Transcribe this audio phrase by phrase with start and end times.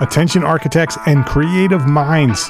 [0.00, 2.48] Attention architects and creative minds,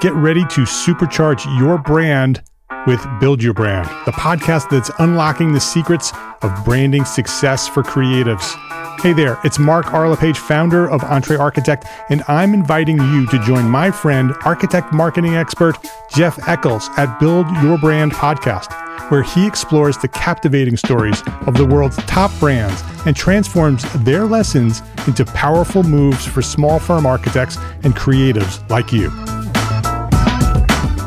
[0.00, 2.42] get ready to supercharge your brand
[2.86, 6.10] with Build Your Brand, the podcast that's unlocking the secrets
[6.40, 8.54] of branding success for creatives.
[9.00, 10.08] Hey there, it's Mark R.
[10.08, 15.76] LePage, founder of EntreArchitect, and I'm inviting you to join my friend, architect marketing expert
[16.10, 18.72] Jeff Echols at Build Your Brand podcast,
[19.10, 24.82] where he explores the captivating stories of the world's top brands and transforms their lessons
[25.06, 29.12] into powerful moves for small firm architects and creatives like you.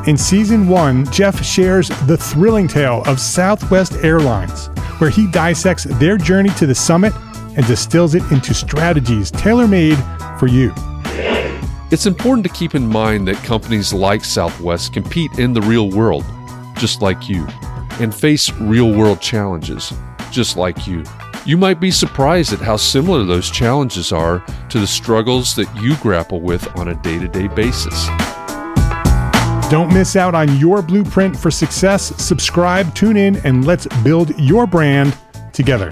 [0.08, 4.68] In season one, Jeff shares the thrilling tale of Southwest Airlines,
[5.00, 7.14] where he dissects their journey to the summit
[7.60, 9.98] and distills it into strategies tailor made
[10.40, 10.74] for you.
[11.92, 16.24] It's important to keep in mind that companies like Southwest compete in the real world,
[16.78, 17.46] just like you,
[18.00, 19.92] and face real world challenges,
[20.32, 21.04] just like you.
[21.46, 25.98] You might be surprised at how similar those challenges are to the struggles that you
[25.98, 28.08] grapple with on a day to day basis.
[29.70, 32.16] Don't miss out on your blueprint for success.
[32.24, 35.18] Subscribe, tune in, and let's build your brand
[35.52, 35.92] together.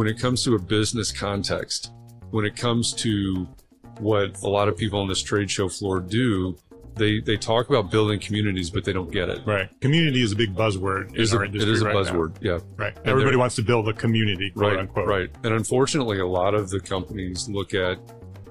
[0.00, 1.92] When it comes to a business context,
[2.30, 3.46] when it comes to
[3.98, 6.56] what a lot of people on this trade show floor do,
[6.96, 9.40] they they talk about building communities, but they don't get it.
[9.44, 9.68] Right.
[9.82, 11.70] Community is a big buzzword in It is our a, industry.
[11.70, 12.42] it is a right buzzword.
[12.42, 12.50] now.
[12.54, 12.58] Yeah.
[12.78, 12.96] Right.
[12.96, 14.78] And Everybody wants to build a community, quote Right.
[14.80, 15.06] unquote.
[15.06, 15.30] Right.
[15.44, 17.98] And unfortunately, a lot of the companies look at,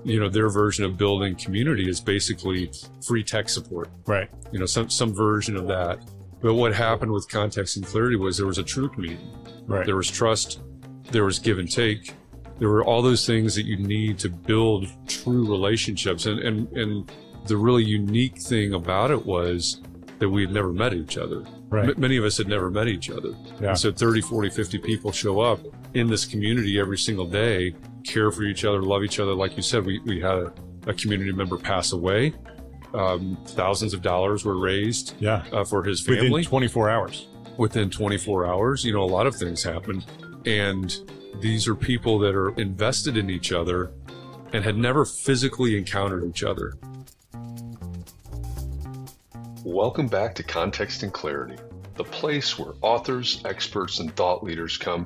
[0.04, 2.70] you know, their version of building community is basically
[3.08, 3.90] free tech support.
[4.06, 4.30] Right.
[4.52, 5.98] You know, some some version of that.
[6.44, 9.28] But what happened with context and clarity was there was a true community.
[9.66, 9.84] Right.
[9.88, 10.62] There was trust.
[11.12, 12.14] There was give and take.
[12.60, 16.26] There were all those things that you need to build true relationships.
[16.26, 17.12] And, and, and
[17.46, 19.82] the really unique thing about it was
[20.20, 21.44] that we had never met each other.
[21.70, 21.90] Right.
[21.90, 23.30] M- many of us had never met each other.
[23.62, 23.70] Yeah.
[23.70, 25.60] And so 30, 40, 50 people show up
[25.94, 29.34] in this community every single day, care for each other, love each other.
[29.34, 30.54] Like you said, we, we had a,
[30.88, 32.34] a community member pass away.
[32.94, 35.46] Um, thousands of dollars were raised Yeah.
[35.54, 37.28] uh, for his family Within 24 hours.
[37.58, 38.84] within 24 hours.
[38.84, 40.04] You know, a lot of things happen.
[40.46, 40.96] And
[41.42, 43.92] these are people that are invested in each other
[44.54, 46.74] and had never physically encountered each other.
[49.64, 51.58] Welcome back to Context and Clarity,
[51.96, 55.06] the place where authors, experts, and thought leaders come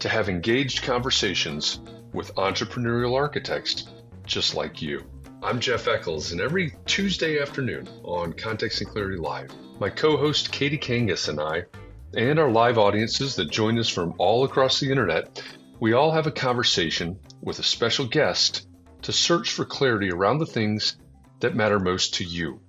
[0.00, 1.80] to have engaged conversations
[2.12, 3.86] with entrepreneurial architects
[4.26, 5.04] just like you.
[5.42, 10.52] I'm Jeff Echols, and every Tuesday afternoon on Context and Clarity Live, my co host
[10.52, 11.64] Katie Kangas and I,
[12.14, 15.42] and our live audiences that join us from all across the internet,
[15.78, 18.66] we all have a conversation with a special guest
[19.02, 20.96] to search for clarity around the things
[21.38, 22.60] that matter most to you,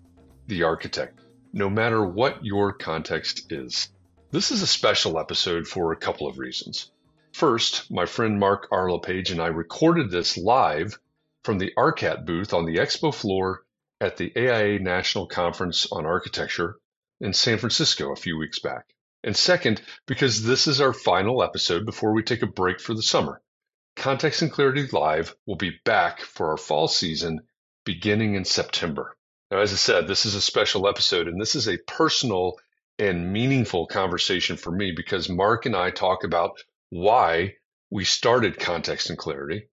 [0.47, 1.19] the architect,
[1.51, 3.89] no matter what your context is.
[4.29, 6.91] This is a special episode for a couple of reasons.
[7.33, 8.91] First, my friend Mark R.
[8.91, 10.99] LePage and I recorded this live
[11.43, 13.63] from the ARCAT booth on the expo floor
[13.99, 16.77] at the AIA National Conference on Architecture
[17.19, 18.93] in San Francisco a few weeks back.
[19.23, 23.03] And second, because this is our final episode before we take a break for the
[23.03, 23.41] summer.
[23.95, 27.41] Context and Clarity Live will be back for our fall season
[27.85, 29.15] beginning in September.
[29.51, 32.57] Now, as I said, this is a special episode, and this is a personal
[32.97, 37.55] and meaningful conversation for me because Mark and I talk about why
[37.89, 39.67] we started Context and Clarity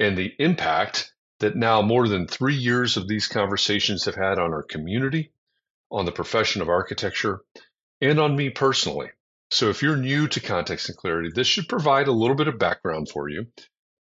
[0.00, 4.52] and the impact that now more than three years of these conversations have had on
[4.52, 5.32] our community,
[5.90, 7.42] on the profession of architecture,
[8.00, 9.10] and on me personally.
[9.50, 12.58] So if you're new to Context and Clarity, this should provide a little bit of
[12.58, 13.46] background for you.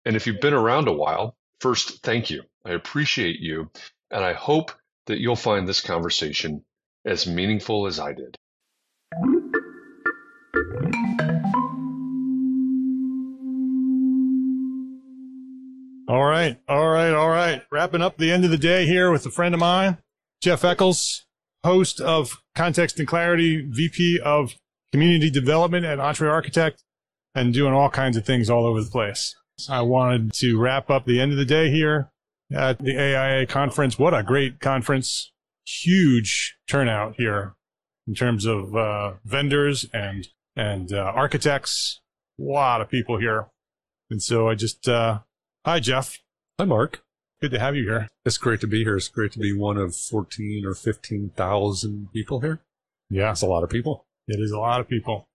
[0.05, 2.43] And if you've been around a while, first, thank you.
[2.65, 3.71] I appreciate you.
[4.11, 4.73] And I hope
[5.07, 6.65] that you'll find this conversation
[7.05, 8.37] as meaningful as I did.
[16.09, 16.59] All right.
[16.69, 17.13] All right.
[17.13, 17.63] All right.
[17.71, 19.99] Wrapping up the end of the day here with a friend of mine,
[20.41, 21.27] Jeff Echols,
[21.65, 24.55] host of Context and Clarity, VP of
[24.93, 26.83] Community Development at EntreArchitect,
[27.35, 29.35] and doing all kinds of things all over the place.
[29.69, 32.11] I wanted to wrap up the end of the day here
[32.53, 33.99] at the AIA conference.
[33.99, 35.33] What a great conference.
[35.67, 37.55] huge turnout here
[38.07, 42.01] in terms of uh, vendors and and uh, architects.
[42.39, 43.47] A lot of people here,
[44.11, 45.21] and so I just uh,
[45.65, 46.19] hi Jeff,
[46.59, 47.03] Hi, Mark.
[47.41, 48.09] Good to have you here.
[48.25, 48.97] It's great to be here.
[48.97, 52.61] It's great to be one of 14 or 15,000 people here.
[53.11, 54.07] Yeah, That's a lot of people.
[54.27, 55.29] it is a lot of people.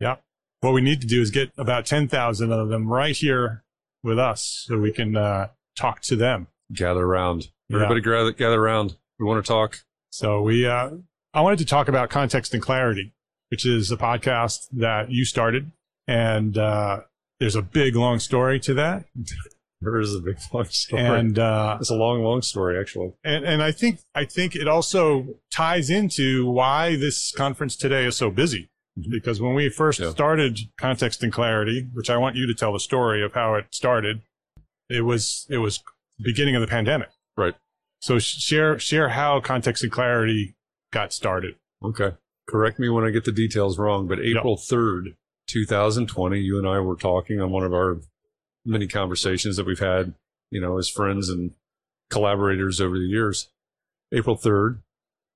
[0.00, 0.16] Yeah,
[0.60, 3.64] what we need to do is get about ten thousand of them right here
[4.04, 6.46] with us, so we can uh, talk to them.
[6.72, 7.48] Gather around.
[7.68, 7.76] Yeah.
[7.76, 8.96] Everybody gather, gather around.
[9.18, 9.80] We want to talk.
[10.10, 10.90] So we, uh,
[11.34, 13.12] I wanted to talk about context and clarity,
[13.50, 15.72] which is a podcast that you started,
[16.06, 17.00] and uh,
[17.40, 19.06] there's a big long story to that,
[19.80, 21.02] There is a big long story.
[21.02, 23.12] and uh, it's a long, long story, actually.
[23.24, 28.16] and and I think I think it also ties into why this conference today is
[28.16, 28.70] so busy.
[29.08, 30.10] Because when we first Yeah.
[30.10, 33.66] started context and clarity, which I want you to tell the story of how it
[33.70, 34.22] started,
[34.88, 35.80] it was it was
[36.20, 37.10] beginning of the pandemic.
[37.36, 37.54] Right.
[38.00, 40.56] So share share how context and clarity
[40.92, 41.54] got started.
[41.84, 42.16] Okay.
[42.48, 45.14] Correct me when I get the details wrong, but April 3rd,
[45.48, 48.00] 2020, you and I were talking on one of our
[48.68, 50.14] many conversations that we've had,
[50.50, 51.52] you know, as friends and
[52.10, 53.48] collaborators over the years.
[54.12, 54.80] April 3rd,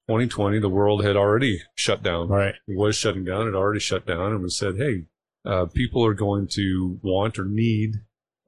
[0.09, 2.29] 2020, the world had already shut down.
[2.29, 2.55] Right.
[2.67, 3.49] it was shutting down.
[3.49, 5.05] It already shut down, and we said, "Hey,
[5.45, 7.97] uh, people are going to want or need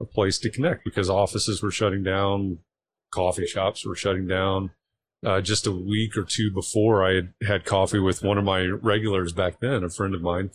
[0.01, 2.59] a place to connect because offices were shutting down,
[3.11, 4.71] coffee shops were shutting down."
[5.25, 8.65] Uh, just a week or two before, I had had coffee with one of my
[8.65, 10.51] regulars back then, a friend of mine,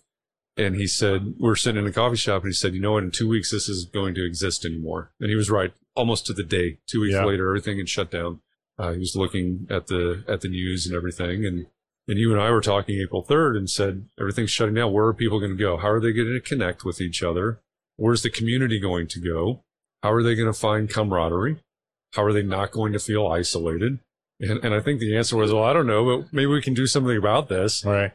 [0.56, 3.04] and he said, "We're sitting in a coffee shop," and he said, "You know what?
[3.04, 6.32] In two weeks, this is going to exist anymore." And he was right, almost to
[6.32, 6.78] the day.
[6.86, 7.24] Two weeks Yeah.
[7.24, 8.40] later, everything had shut down.
[8.78, 11.66] Uh, he was looking at the at the news and everything, and
[12.08, 14.92] and you and I were talking April 3rd and said, everything's shutting down.
[14.92, 15.76] Where are people going to go?
[15.76, 17.60] How are they going to connect with each other?
[17.96, 19.62] Where's the community going to go?
[20.02, 21.62] How are they going to find camaraderie?
[22.14, 24.00] How are they not going to feel isolated?
[24.40, 26.74] And, and I think the answer was, well, I don't know, but maybe we can
[26.74, 27.84] do something about this.
[27.84, 28.12] Right.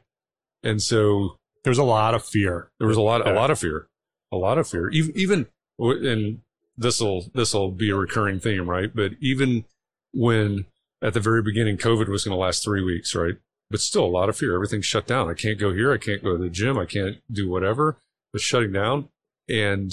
[0.62, 2.70] And so There's a lot of fear.
[2.80, 3.88] there was a lot, a lot of fear,
[4.32, 4.90] a lot of fear.
[4.92, 5.48] Even, even,
[5.80, 6.42] and
[6.78, 8.96] this will, this will be a recurring theme, right?
[8.96, 9.66] But even
[10.14, 10.66] when
[11.02, 13.36] at the very beginning, COVID was going to last three weeks, right?
[13.70, 14.54] But still a lot of fear.
[14.54, 15.28] Everything's shut down.
[15.28, 15.92] I can't go here.
[15.92, 16.78] I can't go to the gym.
[16.78, 17.98] I can't do whatever.
[18.34, 19.10] It's shutting down.
[19.50, 19.92] And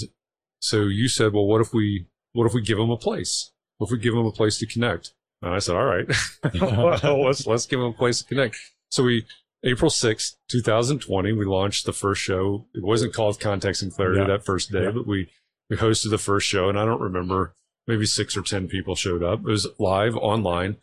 [0.59, 3.51] so you said, well, what if we, what if we give them a place?
[3.77, 5.13] What if we give them a place to connect?
[5.41, 6.07] And I said, all right,
[6.61, 8.57] well, let's, let's give them a place to connect.
[8.89, 9.25] So we,
[9.65, 12.65] April 6th, 2020, we launched the first show.
[12.73, 14.27] It wasn't called Context and Clarity Yeah.
[14.27, 14.91] that first day, Yeah.
[14.91, 15.29] but we,
[15.69, 17.55] we hosted the first show and I don't remember,
[17.87, 19.39] maybe six or 10 people showed up.
[19.39, 20.77] It was live online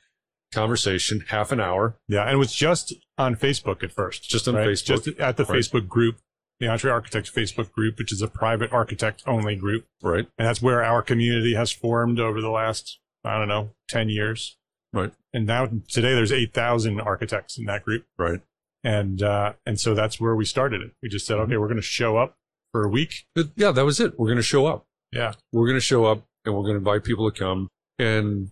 [0.53, 1.97] conversation, half an hour.
[2.09, 4.29] Yeah, and it was just on Facebook at first.
[4.29, 4.67] Just on right?
[4.69, 5.05] Facebook.
[5.05, 5.59] Just at the Right.
[5.61, 6.17] Facebook group,
[6.59, 9.87] the EntreArchitects Facebook group, which is a private architect only group.
[10.03, 10.27] Right.
[10.39, 14.57] And that's where our community has formed over the last, I don't know, 10 years.
[14.93, 15.13] Right.
[15.33, 18.07] And now today there's 8,000 architects in that group.
[18.19, 18.41] Right.
[18.83, 20.93] And, uh, and so that's where we started it.
[21.03, 22.37] We just said, okay, we're going to show up
[22.73, 23.27] for a week.
[23.35, 24.19] But yeah, that was it.
[24.19, 24.87] We're going to show up.
[25.13, 25.33] Yeah.
[25.53, 27.69] We're going to show up and we're going to invite people to come.
[27.99, 28.51] And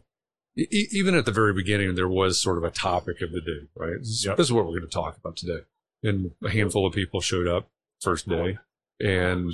[0.56, 3.68] e- even at the very beginning, there was sort of a topic of the day,
[3.76, 3.98] right?
[4.02, 4.36] Yep.
[4.36, 5.60] this is what we're going to talk about today.
[6.02, 7.68] And a handful of people showed up
[8.00, 8.58] first day
[9.00, 9.52] and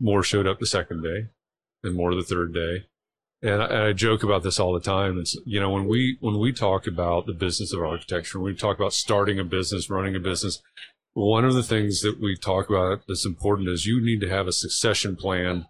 [0.00, 1.28] more showed up the second day
[1.82, 2.86] and more the third day.
[3.42, 5.18] And I, and I joke about this all the time.
[5.18, 8.56] It's, you know, when we, when we talk about the business of architecture, when we
[8.58, 10.62] talk about starting a business, running a business,
[11.14, 14.46] one of the things that we talk about that's important is you need to have
[14.46, 15.66] a succession plan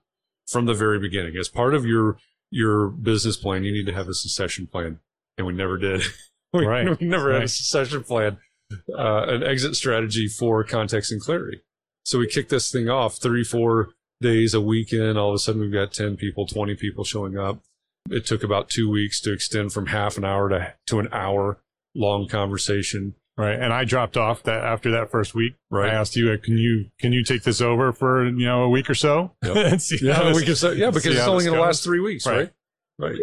[0.46, 1.36] from the very beginning.
[1.36, 2.18] As part of your
[2.50, 5.00] your business plan, you need to have a succession plan,
[5.38, 6.02] and we never did.
[6.52, 7.00] we, Right.
[7.00, 8.36] we never had a succession plan,
[8.96, 11.62] uh, an exit strategy for context and clarity.
[12.04, 15.18] So we kicked this thing off three, four days a weekend.
[15.18, 17.60] All of a sudden, we've got ten people, twenty people showing up.
[18.10, 21.58] It took about two weeks to extend from half an hour to to an hour
[21.94, 23.14] long conversation.
[23.36, 23.58] Right.
[23.58, 25.54] And I dropped off that after that first week.
[25.70, 25.90] Right.
[25.90, 28.90] I asked you, can you, can you take this over for, you know, a week
[28.90, 29.32] or so?
[29.42, 29.56] Yep.
[29.72, 31.82] and see how Yeah, this- we can say, yeah, because it's only going to last
[31.82, 32.50] three weeks, right?
[32.98, 33.12] Right.
[33.12, 33.20] right?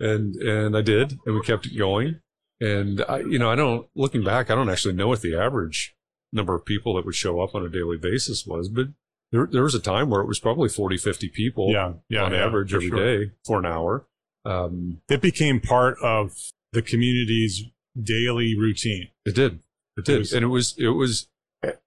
[0.00, 2.20] And and I did, and we kept it going.
[2.60, 5.94] And I, you know, I don't looking back, I don't actually know what the average
[6.32, 8.88] number of people that would show up on a daily basis was, but
[9.32, 11.94] there there was a time where it was probably 40, 50 people Yeah.
[12.08, 12.24] Yeah.
[12.24, 13.32] on yeah, average every day sure.
[13.44, 14.06] for an hour.
[14.44, 16.32] Um, It became part of
[16.72, 17.64] the community's
[18.00, 19.08] daily routine.
[19.26, 19.60] it did,
[19.96, 21.28] it did, was- and it was it was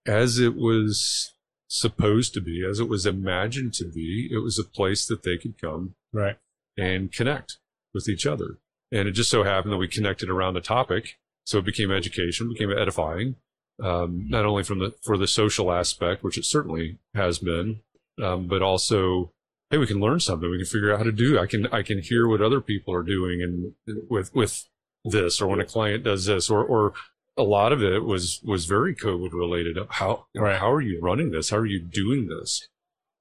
[0.05, 1.33] as it was
[1.67, 4.29] supposed to be, as it was imagined to be.
[4.31, 6.37] It was a place that they could come Right.
[6.77, 7.57] and connect
[7.93, 8.59] with each other.
[8.91, 11.17] And it just so happened that we connected around a topic.
[11.45, 13.35] So it became education, became edifying,
[13.83, 17.81] um, not only from the, for the social aspect, which it certainly has been,
[18.21, 19.31] um, but also,
[19.69, 20.49] hey, we can learn something.
[20.49, 21.39] We can figure out how to do.
[21.39, 23.73] I can, I can hear what other people are doing and
[24.09, 24.65] with, with
[25.03, 26.93] this or when a client does this or, or
[27.37, 29.77] a lot of it was, was very COVID related.
[29.89, 30.57] How, Right.
[30.57, 31.49] how are you running this?
[31.49, 32.67] How are you doing this?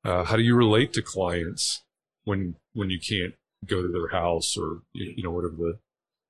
[0.05, 1.83] Uh, how do you relate to clients
[2.25, 3.35] when, when you can't
[3.67, 5.79] go to their house or, you you know, whatever the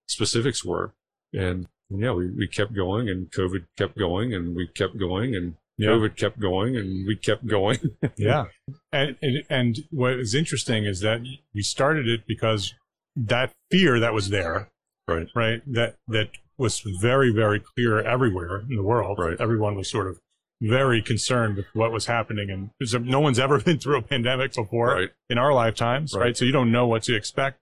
[0.08, 0.94] specifics were?
[1.34, 1.66] And
[1.98, 5.90] yeah, we, we kept going and COVID kept going and we kept going and Yeah.
[5.90, 7.78] COVID kept going and we kept going.
[8.16, 8.44] Yeah.
[8.92, 11.20] And, and and what is interesting is that
[11.54, 12.74] we started it because
[13.16, 14.68] that fear that was there,
[15.08, 15.28] Right.
[15.34, 19.18] right, that that was very very clear everywhere in the world.
[19.18, 19.36] Right.
[19.40, 20.18] Everyone was sort of
[20.62, 22.70] very concerned with what was happening, and
[23.06, 25.10] no one's ever been through a pandemic before Right.
[25.28, 26.20] in our lifetimes, right.
[26.26, 26.36] Right.
[26.36, 27.58] So you don't know what to expect,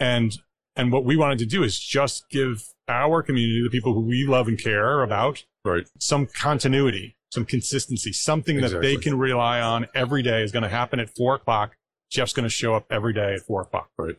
[0.00, 0.36] and
[0.76, 4.26] and what we wanted to do is just give our community, the people who we
[4.26, 5.88] love and care about, Right.
[5.98, 10.68] some continuity, some consistency, something that they can rely on every day is going to
[10.68, 11.76] happen at four o'clock.
[12.10, 13.88] Jeff's going to show up every day at four o'clock.
[13.98, 14.16] Right.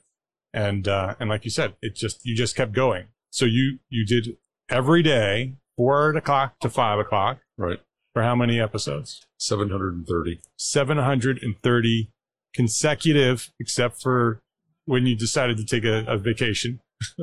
[0.54, 3.06] And, uh, and like you said, it just, you just kept going.
[3.30, 4.38] So you, you did
[4.70, 7.80] every day, four o'clock to five o'clock Right.
[8.14, 9.26] for how many episodes?
[9.40, 10.40] 730.
[10.58, 12.10] 730
[12.54, 14.42] consecutive, except for
[14.86, 16.80] when you decided to take a, a vacation.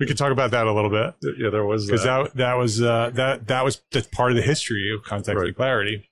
[0.00, 2.24] we could talk about that a little bit Yeah, there was because that.
[2.34, 5.48] that that was uh, that that was that's part of the history of context Right.
[5.48, 6.08] and clarity.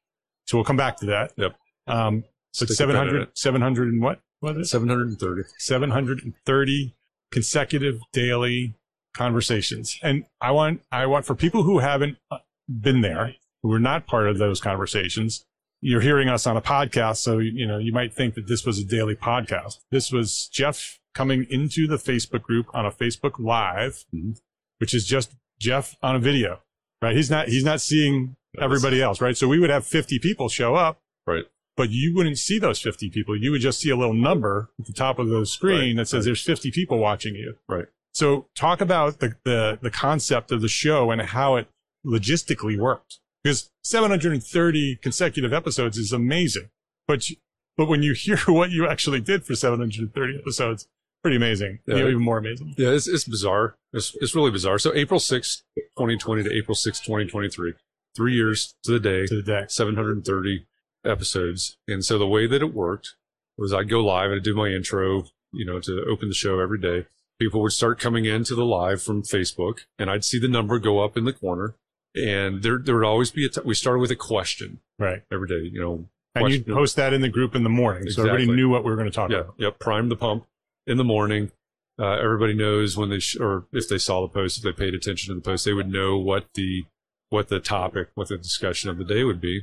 [0.46, 1.32] So we'll come back to that.
[1.36, 1.56] Yep.
[1.86, 2.24] Um,
[2.58, 4.20] but 700, 700 and what?
[4.40, 4.70] What is it?
[4.70, 5.42] 730.
[5.58, 6.94] 730
[7.30, 8.74] consecutive daily
[9.14, 9.98] conversations.
[10.02, 14.06] And I want, I want for people who haven't uh, been there, who are not
[14.06, 15.44] part of those conversations,
[15.84, 17.16] you're hearing us on a podcast.
[17.18, 19.80] So, you know, you might think that this was a daily podcast.
[19.90, 24.38] This was Jeff coming into the Facebook group on a Facebook live, Mhm.
[24.78, 26.60] which is just Jeff on a video,
[27.02, 27.14] right?
[27.14, 29.36] He's not, he's not seeing everybody else, right?
[29.36, 31.44] So we would have 50 people show up Right.
[31.76, 33.36] but you wouldn't see those 50 people.
[33.36, 36.06] You would just see a little number at the top of the screen Right, that
[36.08, 36.26] says right.
[36.26, 37.56] there's 50 people watching you.
[37.68, 37.86] Right.
[38.14, 41.66] So talk about the, the, the concept of the show and how it
[42.06, 43.18] logistically worked.
[43.42, 46.70] Because 730 consecutive episodes is amazing.
[47.08, 47.36] But, you-
[47.76, 50.86] but when you hear what you actually did for 730 episodes,
[51.22, 51.78] pretty amazing.
[51.86, 51.96] Yeah.
[51.96, 52.74] You know, even more amazing.
[52.76, 53.76] Yeah, it's, it's bizarre.
[53.92, 54.78] It's, it's really bizarre.
[54.78, 57.74] So April 6th, 2020 to April 6th, 2023,
[58.14, 59.64] three years to the day, To the day.
[59.68, 60.66] 730
[61.04, 61.76] episodes.
[61.88, 63.14] And so the way that it worked
[63.58, 66.58] was I'd go live and I'd do my intro, you know, to open the show
[66.60, 67.06] every day.
[67.38, 71.00] People would start coming into the live from Facebook and I'd see the number go
[71.04, 71.74] up in the corner.
[72.14, 75.22] And there, there would always be a, t- we started with a question Right.
[75.32, 78.08] every day, you know, And you'd post that in the group in the morning.
[78.10, 79.54] So everybody knew what we were going to talk Yeah, about.
[79.58, 79.78] yep.
[79.78, 80.44] Prime the pump
[80.86, 81.50] in the morning.
[81.98, 84.94] Uh, everybody knows when they sh- or if they saw the post, if they paid
[84.94, 86.84] attention to the post, they would know what the
[87.30, 89.62] what the topic, what the discussion of the day would be.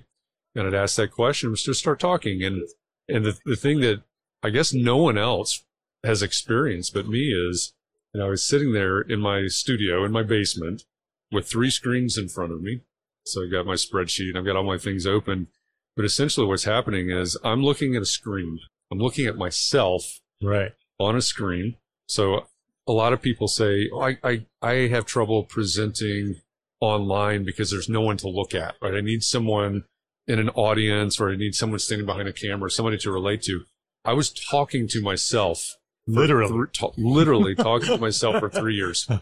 [0.56, 2.44] And I'd ask that question, was just start talking.
[2.44, 2.62] And
[3.08, 4.04] and the the thing that
[4.44, 5.64] I guess no one else
[6.04, 7.74] has experienced but me is,
[8.14, 10.84] you know, I was sitting there in my studio in my basement
[11.32, 12.82] with three screens in front of me.
[13.26, 15.48] So I've got my spreadsheet, I've got all my things open.
[15.96, 18.60] But essentially what's happening is I'm looking at a screen.
[18.92, 20.72] I'm looking at myself Right.
[21.00, 21.76] on a screen.
[22.08, 22.46] So
[22.88, 26.38] a lot of people say, oh, I, I, I have trouble presenting
[26.80, 28.96] online because there's no one to look at, right?
[28.96, 29.84] I need someone
[30.28, 33.66] in an audience or I need someone standing behind a camera, somebody to relate to.
[34.06, 35.76] I was talking to myself
[36.08, 36.68] Literally.
[36.74, 39.08] ta- literally talking to myself for three years.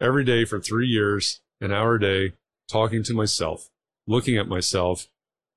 [0.00, 2.32] Every day for three years, an hour a day,
[2.70, 3.68] talking to myself,
[4.06, 5.08] looking at myself.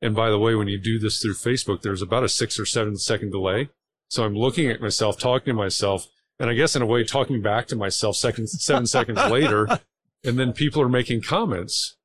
[0.01, 2.65] And by the way, when you do this through Facebook, there's about a six or
[2.65, 3.69] seven second delay.
[4.09, 6.07] So I'm looking at myself, talking to myself,
[6.39, 9.79] and I guess in a way talking back to myself seconds, seven seconds later.
[10.25, 11.97] And then people are making comments.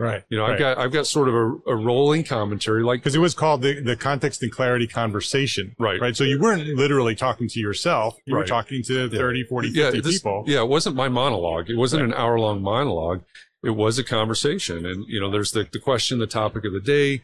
[0.00, 0.24] Right.
[0.30, 0.54] You know, right.
[0.54, 3.60] I've got, I've got sort of a, a rolling commentary, like, because it was called
[3.60, 5.76] the, the context and clarity conversation.
[5.78, 6.00] Right.
[6.00, 6.16] Right.
[6.16, 8.16] So you weren't literally talking to yourself.
[8.24, 10.44] You were talking to 30, 40, 50 yeah, this- people.
[10.46, 11.68] Yeah, it wasn't my monologue.
[11.68, 13.24] It wasn't an hour long monologue.
[13.62, 14.86] It was a conversation.
[14.86, 17.22] And, you know, there's the, the question, the topic of the day.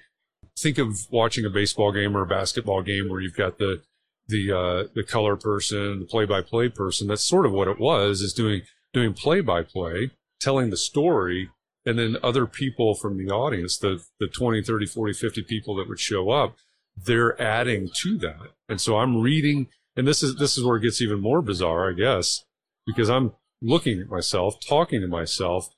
[0.59, 3.81] Think of watching a baseball game or a basketball game where you've got the,
[4.29, 7.09] the, uh, the color person, the play by play person.
[7.09, 11.49] That's sort of what it was is doing, doing play by play, telling the story.
[11.87, 15.89] And then other people from the audience, the, the 20, 30, 40, 50 people that
[15.89, 16.57] would show up,
[16.97, 18.51] they're adding to that.
[18.69, 21.91] And so I'm reading, and this is, this is where it gets even more bizarre,
[21.91, 22.45] I guess,
[22.87, 25.69] because I'm looking at myself, talking to myself,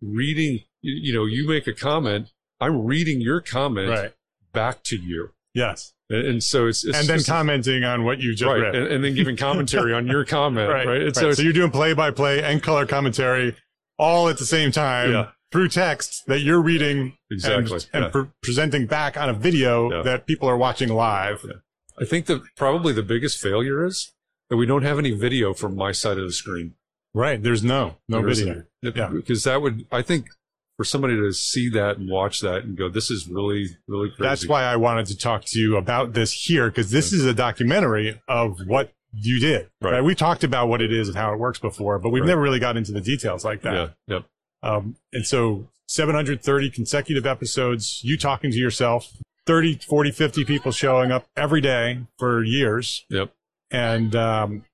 [0.00, 2.30] reading, you, you know, you make a comment,
[2.60, 4.12] I'm reading your comment Right.
[4.52, 5.30] back to you.
[5.52, 5.94] Yes.
[6.08, 8.60] And, and so it's, it's and then commenting on what you just right.
[8.60, 8.74] read.
[8.76, 10.70] And, and then giving commentary on your comment.
[10.70, 10.86] Right.
[10.86, 11.02] right.
[11.04, 11.16] Right.
[11.16, 13.56] so So, you're doing play by play and color commentary
[13.98, 15.30] all at the same time Yeah.
[15.56, 17.72] Through text that you're reading Exactly.
[17.76, 18.10] and, and Yeah.
[18.10, 20.02] pre- presenting back on a video Yeah.
[20.02, 21.44] that people are watching live.
[21.98, 24.12] I think that probably the biggest failure is
[24.50, 26.74] that we don't have any video from my side of the screen.
[27.14, 27.42] Right.
[27.42, 28.62] There's no, no There video.
[28.82, 28.96] isn't.
[28.96, 29.08] Yeah.
[29.08, 30.26] Because that would, I think,
[30.76, 34.22] for somebody to see that and watch that and go, this is really, really crazy.
[34.28, 37.32] That's why I wanted to talk to you about this here because this is a
[37.32, 39.70] documentary of what you did.
[39.80, 39.92] Right.
[39.94, 40.04] Right.
[40.04, 42.28] We talked about what it is and how it works before, but we've Right.
[42.28, 43.72] never really got into the details like that.
[43.74, 43.88] Yeah.
[44.16, 44.24] Yep.
[44.62, 49.12] Um, and so 730 consecutive episodes, you talking to yourself,
[49.46, 53.32] 30, 40, 50 people showing up every day for years Yep.
[53.70, 54.64] and, um,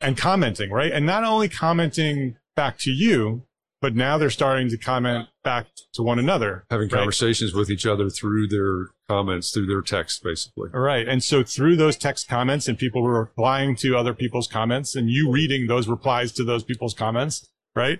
[0.00, 0.92] and commenting, right?
[0.92, 3.42] And not only commenting back to you,
[3.80, 6.64] but now they're starting to comment back to one another.
[6.70, 6.98] Having right?
[6.98, 10.70] conversations with each other through their comments, through their text, basically.
[10.72, 11.06] All right.
[11.08, 15.10] And so through those text comments and people were replying to other people's comments and
[15.10, 17.98] you reading those replies to those people's comments, right?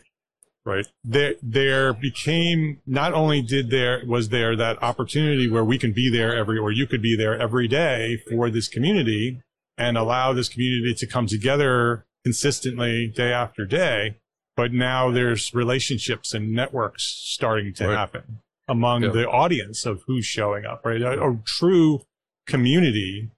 [0.65, 0.87] Right.
[1.03, 6.09] There, there became not only did there, was there that opportunity where we can be
[6.09, 9.41] there every, or you could be there every day for this community
[9.77, 14.17] and allow this community to come together consistently day after day.
[14.57, 17.97] But now there's relationships and networks starting to Right.
[17.97, 18.39] happen
[18.69, 19.09] among Yeah.
[19.11, 21.03] the audience of who's showing up, right?
[21.03, 22.03] A, a true
[22.47, 23.31] community,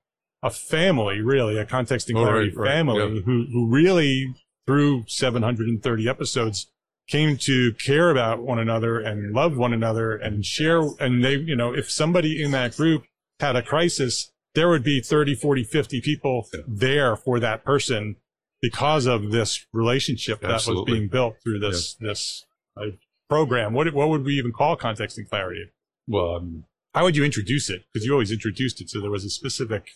[0.43, 3.21] a family, really, a context and Oh, clarity right, right, family yeah.
[3.23, 4.35] who, who really
[4.66, 6.66] through 730 episodes
[7.08, 10.82] came to care about one another and love one another and share.
[10.99, 13.04] And they, you know, if somebody in that group
[13.40, 18.16] had a crisis, there would be 30, 40, 50 people there for that person
[18.62, 22.46] because of this relationship that was being built through this, this
[22.76, 22.87] uh,
[23.28, 23.75] program.
[23.75, 25.70] What, what would we even call context and clarity?
[26.06, 27.84] Well, um, How would you introduce it?
[27.92, 28.88] Because you always introduced it.
[28.88, 29.88] So there was a specific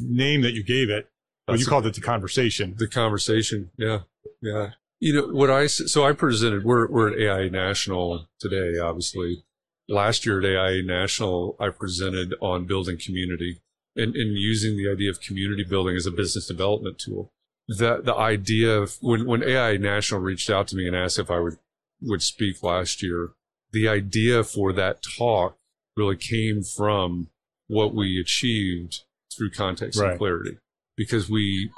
[0.00, 1.08] name that you gave it.
[1.46, 2.74] That's you called it the conversation.
[2.76, 3.70] the conversation.
[3.76, 4.00] Yeah.
[4.42, 4.70] Yeah.
[4.98, 9.44] You know, what I, so I presented, we're, we're at AI National today, obviously.
[9.88, 13.60] Last year at AI National, I presented on building community
[13.94, 17.30] and, and using the idea of community building as a business development tool.
[17.68, 21.30] The, the idea of when, when AI National reached out to me and asked if
[21.30, 21.58] I would,
[22.00, 23.30] would speak last year,
[23.72, 25.56] the idea for that talk
[25.96, 27.28] really came from
[27.68, 29.02] what we achieved
[29.36, 30.10] through context Right.
[30.10, 30.58] and clarity
[30.96, 31.70] because we,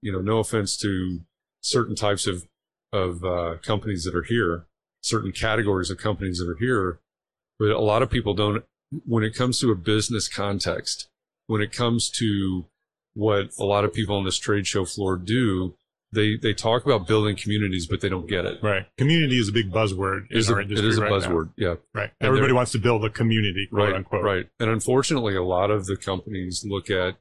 [0.00, 1.20] you know, no offense to
[1.60, 2.46] certain types of
[2.92, 4.66] of uh, companies that are here,
[5.02, 7.00] certain categories of companies that are here,
[7.58, 8.64] but a lot of people don't.
[9.06, 11.08] When it comes to a business context,
[11.46, 12.66] when it comes to
[13.14, 15.74] what a lot of people on this trade show floor do,
[16.12, 18.58] they they talk about building communities, but they don't get it.
[18.62, 18.86] Right.
[18.98, 21.18] Community is a big buzzword It is in a, it is a right now.
[21.18, 21.74] buzzword, yeah.
[21.94, 22.10] Right.
[22.20, 24.22] And Everybody wants to build a community, quote right, unquote.
[24.24, 24.46] Right.
[24.60, 27.16] And unfortunately, a lot of the companies look at,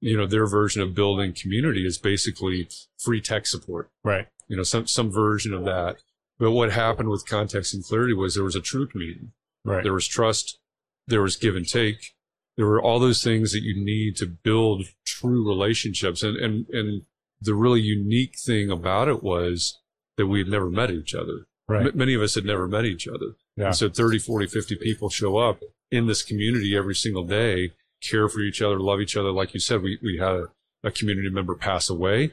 [0.00, 3.90] you know, their version of building community is basically free tech support.
[4.02, 4.26] Right.
[4.48, 5.96] You know, some some version of that.
[6.38, 9.28] But what happened with context and clarity was there was a true community.
[9.64, 9.82] Right.
[9.82, 10.58] There was trust.
[11.06, 12.14] There was give and take.
[12.56, 16.22] There were all those things that you need to build true relationships.
[16.22, 17.02] And and and
[17.40, 19.80] the really unique thing about it was
[20.16, 21.46] that we had never met each other.
[21.68, 21.86] Right.
[21.86, 23.36] M- many of us had never met each other.
[23.56, 23.66] Yeah.
[23.66, 28.28] And so 30, 40, 50 people show up in this community every single day, care
[28.28, 29.30] for each other, love each other.
[29.30, 30.46] Like you said, we, we had a,
[30.84, 32.32] a community member pass away.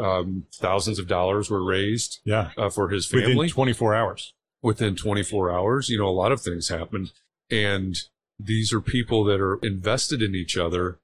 [0.00, 2.50] Um, thousands of dollars were raised Yeah.
[2.56, 3.22] uh, for his family.
[3.26, 4.34] Within family 24 hours.
[4.62, 5.88] within 24 hours.
[5.88, 7.12] You know, a lot of things happened.
[7.50, 7.96] And
[8.38, 10.98] these are people that are invested in each other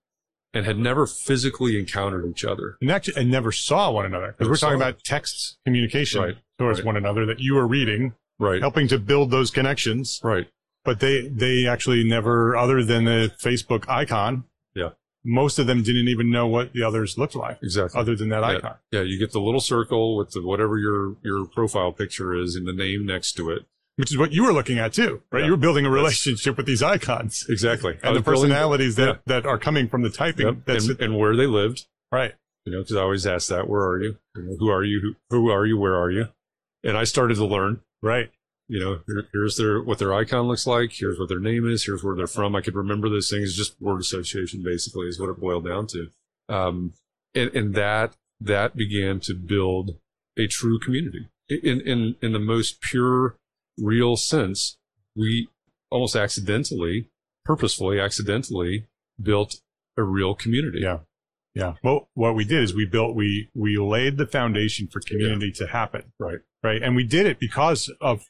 [0.54, 2.76] and had never physically encountered each other.
[2.80, 4.32] And actually, and never saw one another.
[4.32, 6.36] Because we're talking about text communication Right.
[6.58, 6.86] towards Right.
[6.86, 8.60] one another that you were reading, Right.
[8.60, 10.20] helping to build those connections.
[10.22, 10.48] Right.
[10.84, 14.44] But they, they actually never, other than the Facebook icon.
[15.28, 18.00] Most of them didn't even know what the others looked like Exactly.
[18.00, 18.56] other than that Yeah.
[18.58, 18.74] icon.
[18.92, 19.02] Yeah.
[19.02, 22.72] You get the little circle with the, whatever your, your profile picture is and the
[22.72, 23.66] name next to it.
[23.96, 25.40] Which is what you were looking at too, right?
[25.40, 25.46] Yeah.
[25.46, 27.92] You were building a relationship with these icons Exactly.
[28.04, 29.14] And the was building- personalities that, Yeah.
[29.26, 30.46] that are coming from the typing.
[30.46, 30.56] Yep.
[30.66, 31.86] That's and, and where they lived.
[32.12, 32.34] right.
[32.64, 34.18] you know, because I always ask that, where are you?
[34.36, 35.00] you know, who are you?
[35.00, 35.76] Who, who are you?
[35.78, 36.28] Where are you?
[36.84, 38.30] And I started to learn, Right.
[38.68, 40.90] You know, here, here's their, what their icon looks like.
[40.92, 41.84] Here's what their name is.
[41.84, 42.56] Here's where they're from.
[42.56, 43.56] I could remember those things.
[43.56, 46.08] Just word association basically is what it boiled down to.
[46.48, 46.94] Um,
[47.34, 49.96] and, and that, that began to build
[50.36, 53.36] a true community in, in, in the most pure,
[53.78, 54.78] real sense.
[55.14, 55.48] We
[55.90, 57.08] almost accidentally,
[57.44, 58.86] purposefully, accidentally
[59.20, 59.60] built
[59.96, 60.80] a real community.
[60.82, 60.98] Yeah.
[61.54, 61.74] Yeah.
[61.82, 65.66] Well, what we did is we built, we, we laid the foundation for community to
[65.68, 66.12] happen.
[66.18, 66.40] Right.
[66.62, 66.82] Right.
[66.82, 68.24] And we did it because of,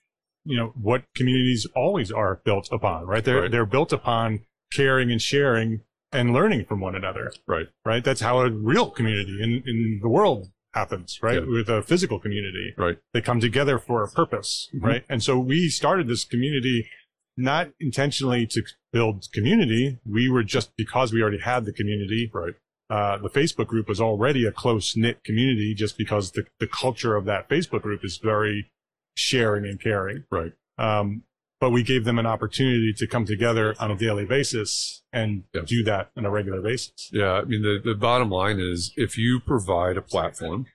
[0.47, 3.25] you know, what communities always are built upon, right?
[3.25, 3.51] They're, Right.
[3.51, 4.41] they're built upon
[4.73, 5.83] caring and sharing
[6.13, 7.67] and learning from one another, Right.
[7.85, 8.03] right?
[8.03, 11.43] That's how a real community in, in the world happens, right?
[11.43, 11.49] Yeah.
[11.49, 12.75] With a physical community.
[12.77, 12.99] Right.
[13.13, 14.83] They come together for a purpose, Mhm.
[14.83, 15.05] right?
[15.09, 16.89] And so we started this community
[17.37, 19.99] not intentionally to build community.
[20.07, 22.31] We were just because we already had the community.
[22.33, 22.55] Right.
[22.89, 27.17] uh, the Facebook group was already a close knit community just because the, the culture
[27.17, 28.71] of that Facebook group is very
[29.17, 30.25] sharing and caring.
[30.31, 30.53] Right.
[30.79, 31.23] Um,
[31.59, 35.63] but we gave them an opportunity to come together on a daily basis and Yeah.
[35.67, 37.09] do that on a regular basis.
[37.13, 40.67] Yeah, I mean the, the bottom line is if you provide a platform,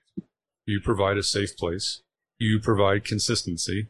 [0.66, 2.02] you provide a safe place,
[2.40, 3.88] you provide consistency,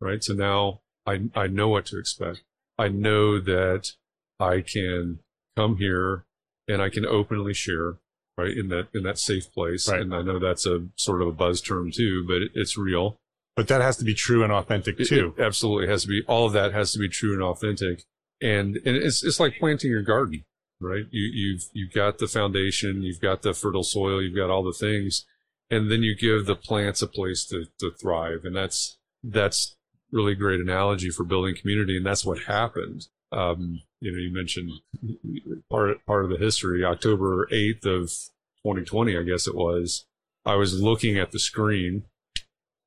[0.00, 0.22] right?
[0.24, 2.42] So now I I know what to expect.
[2.78, 3.92] I know that
[4.40, 5.20] I can
[5.56, 6.24] come here
[6.66, 7.98] and I can openly share,
[8.36, 9.88] right, in that in that safe place.
[9.88, 10.00] Right.
[10.00, 13.18] And I know that's a sort of a buzz term too, but it, it's real.
[13.56, 15.34] But that has to be true and authentic It- too.
[15.38, 16.22] It absolutely has to be.
[16.26, 18.02] All of that has to be true and authentic.
[18.42, 20.44] And and it's it's like planting your garden,
[20.80, 21.04] right?
[21.10, 24.72] You you've you've got the foundation, you've got the fertile soil, you've got all the
[24.72, 25.24] things,
[25.70, 28.40] and then you give the plants a place to to thrive.
[28.44, 29.76] And that's that's
[30.10, 33.06] really great analogy for building community, and that's what happened.
[33.32, 34.70] Um, you know, you mentioned
[35.70, 36.84] part part of the history.
[36.84, 38.08] October eighth of
[38.64, 40.06] 2020, I guess it was.
[40.44, 42.04] I was looking at the screen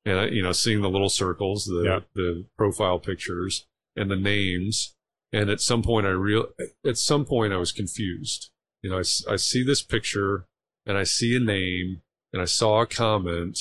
[0.08, 2.00] and you know, seeing the little circles, the Yeah.
[2.14, 3.66] the profile pictures,
[3.96, 4.94] and the names.
[5.32, 6.46] And at some point, I real
[6.86, 8.50] at some point I was confused.
[8.82, 10.46] You know, I, I see this picture,
[10.86, 13.58] and I see a name, and I saw a comment,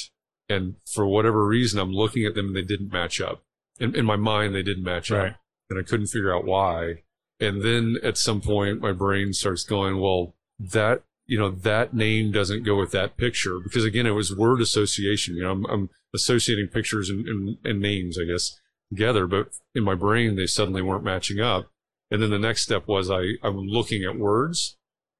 [0.48, 3.44] and for whatever reason, I'm looking at them, and they didn't match up.
[3.80, 5.32] In, in my mind, they didn't match Right.
[5.32, 7.04] up, and I couldn't figure out why.
[7.40, 12.32] And then at some point, my brain starts going, well, that you know that name
[12.32, 15.36] doesn't go with that picture because again, it was word association.
[15.36, 19.84] You know, I'm, I'm associating pictures and, and, and names, I guess, together, but in
[19.84, 21.70] my brain, they suddenly weren't matching up.
[22.10, 24.78] And then the next step was I, I'm looking at words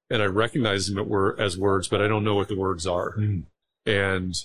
[0.10, 1.00] and I recognize them
[1.38, 3.16] as words, but I don't know what the words are.
[3.18, 3.44] Mm.
[3.86, 4.36] And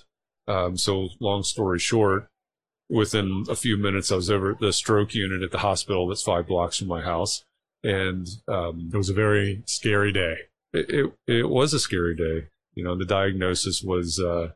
[0.48, 2.28] um, so, long story short,
[2.88, 6.22] within a few minutes, I was over at the stroke unit at the hospital that's
[6.22, 7.44] five blocks from my house.
[7.84, 10.36] And um, It was a very scary day.
[10.72, 12.48] it, it, it was a scary day.
[12.74, 14.52] You know, the diagnosis was uh,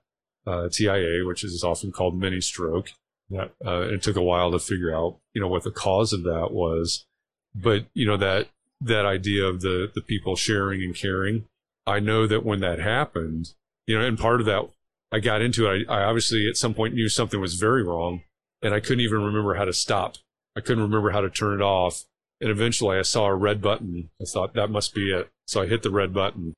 [0.46, 2.92] uh, TIA, which is often called mini stroke.
[3.28, 3.48] Yeah.
[3.64, 6.52] Uh, it took a while to figure out, you know, what the cause of that
[6.52, 7.06] was.
[7.54, 8.48] But, you know, that,
[8.80, 11.46] that idea of the, the people sharing and caring,
[11.86, 13.52] I know that when that happened,
[13.86, 14.68] you know, and part of that,
[15.10, 15.88] I got into it.
[15.88, 18.22] I, I obviously at some point knew something was very wrong
[18.62, 20.16] and I couldn't even remember how to stop.
[20.56, 22.04] I couldn't remember how to turn it off.
[22.40, 24.10] And eventually I saw a red button.
[24.20, 25.28] I thought that must be it.
[25.46, 26.54] So I hit the red button.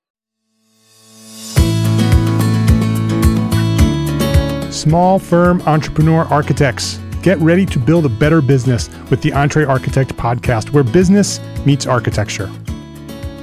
[4.71, 7.01] Small firm entrepreneur architects.
[7.23, 12.51] Get ready to build a better business with the EntreArchitect podcast, where business meets architecture.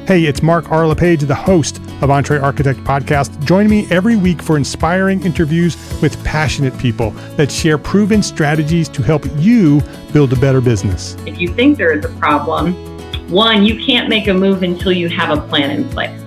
[0.06, 0.86] Hey, it's Mark R.
[0.86, 3.44] LePage, the host of EntreArchitect Podcast.
[3.44, 9.02] Join me every week for inspiring interviews with passionate people that share proven strategies to
[9.02, 9.82] help you
[10.14, 11.18] build a better business.
[11.26, 12.76] if you think there is a problem,
[13.32, 16.22] one, you can't make a move until you have a plan in place.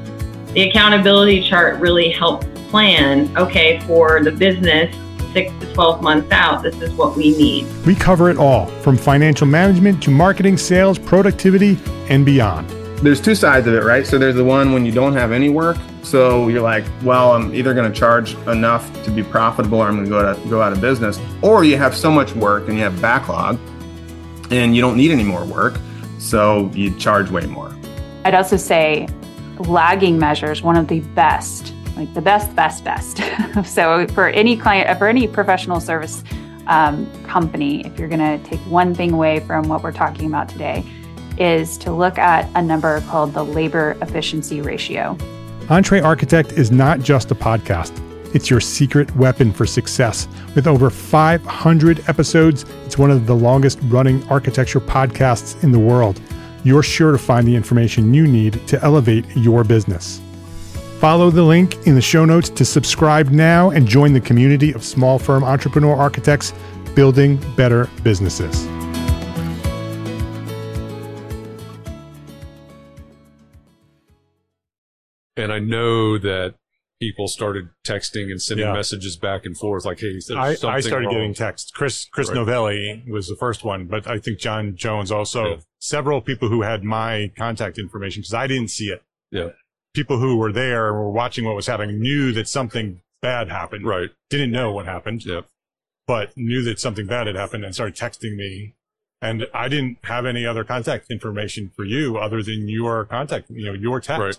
[0.55, 4.95] The accountability chart really helps plan, okay, for the business
[5.33, 7.67] six to 12 months out, this is what we need.
[7.85, 11.79] We cover it all from financial management to marketing, sales, productivity,
[12.09, 12.69] and beyond.
[13.03, 14.07] there's two sides of it, right?
[14.07, 15.77] So there's the one when you don't have any work.
[16.03, 19.97] So you're like, well, I'm either going to charge enough to be profitable, or I'm
[19.97, 21.21] going to go to go out of business.
[21.43, 23.59] Or you have so much work and you have backlog,
[24.51, 25.79] and you don't need any more work,
[26.19, 27.73] so you charge way more.
[28.25, 29.07] I'd also say
[29.61, 33.21] lagging measures, one of the best, like the best, best, best.
[33.65, 36.23] so for any client, for any professional service
[36.69, 40.49] um, company, if you're going to take one thing away from what we're talking about
[40.49, 40.85] today,
[41.39, 45.17] is to look at a number called the labor efficiency ratio.
[45.67, 47.93] EntreArchitect is not just a podcast.
[48.35, 50.29] It's your secret weapon for success.
[50.55, 56.21] With over 500 episodes, it's one of the longest running architecture podcasts in the world.
[56.65, 60.21] You're sure to find the information you need to elevate your business.
[60.99, 64.83] Follow the link in the show notes to subscribe now and join the community of
[64.85, 66.53] small firm entrepreneur architects
[66.97, 68.67] building better businesses.
[75.37, 76.55] And I know that
[77.01, 78.73] people started texting and sending Yeah.
[78.73, 81.15] messages back and forth like, hey, there's I, I started wrong.
[81.15, 81.71] getting texts.
[81.71, 82.35] Chris Chris Right.
[82.39, 85.45] Novelli was the first one, but I think John Jones also.
[85.45, 85.57] Yeah.
[85.81, 89.01] Several people who had my contact information because I didn't see it.
[89.31, 89.51] Yeah.
[89.99, 93.85] People who were there and were watching what was happening knew that something bad happened.
[93.85, 94.11] Right.
[94.31, 95.47] Didn't know what happened, Yep.
[96.07, 98.77] but knew that something bad had happened and started texting me.
[99.21, 103.65] And I didn't have any other contact information for you other than your contact, you
[103.67, 104.21] know, your text.
[104.21, 104.39] Right.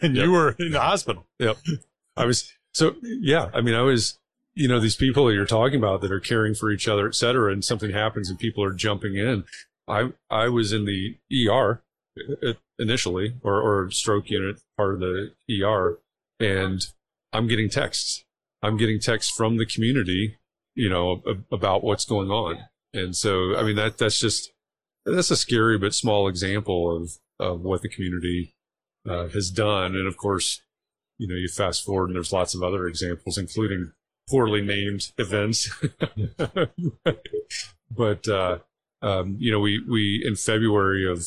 [0.02, 0.24] And Yep.
[0.24, 1.26] you were in the hospital.
[1.40, 1.56] Yep.
[2.16, 4.16] I was, so yeah, I mean, I was,
[4.54, 7.16] you know, these people that you're talking about that are caring for each other, et
[7.16, 9.42] cetera, and something happens and people are jumping in.
[9.88, 11.16] I, I was in the
[11.48, 11.82] ER
[12.78, 15.98] initially, or, or stroke unit part of the ER,
[16.38, 16.80] and
[17.32, 18.24] I'm getting texts.
[18.62, 20.38] I'm getting texts from the community,
[20.74, 22.58] you know, about what's going on.
[22.92, 24.52] And so, I mean, that, that's just,
[25.06, 28.54] that's a scary but small example of, of what the community
[29.08, 29.94] uh, has done.
[29.94, 30.60] And of course,
[31.18, 33.92] you know, you fast forward and there's lots of other examples, including
[34.28, 35.70] poorly named events.
[37.90, 38.58] but, uh,
[39.02, 41.24] um, you know, we, we, in February of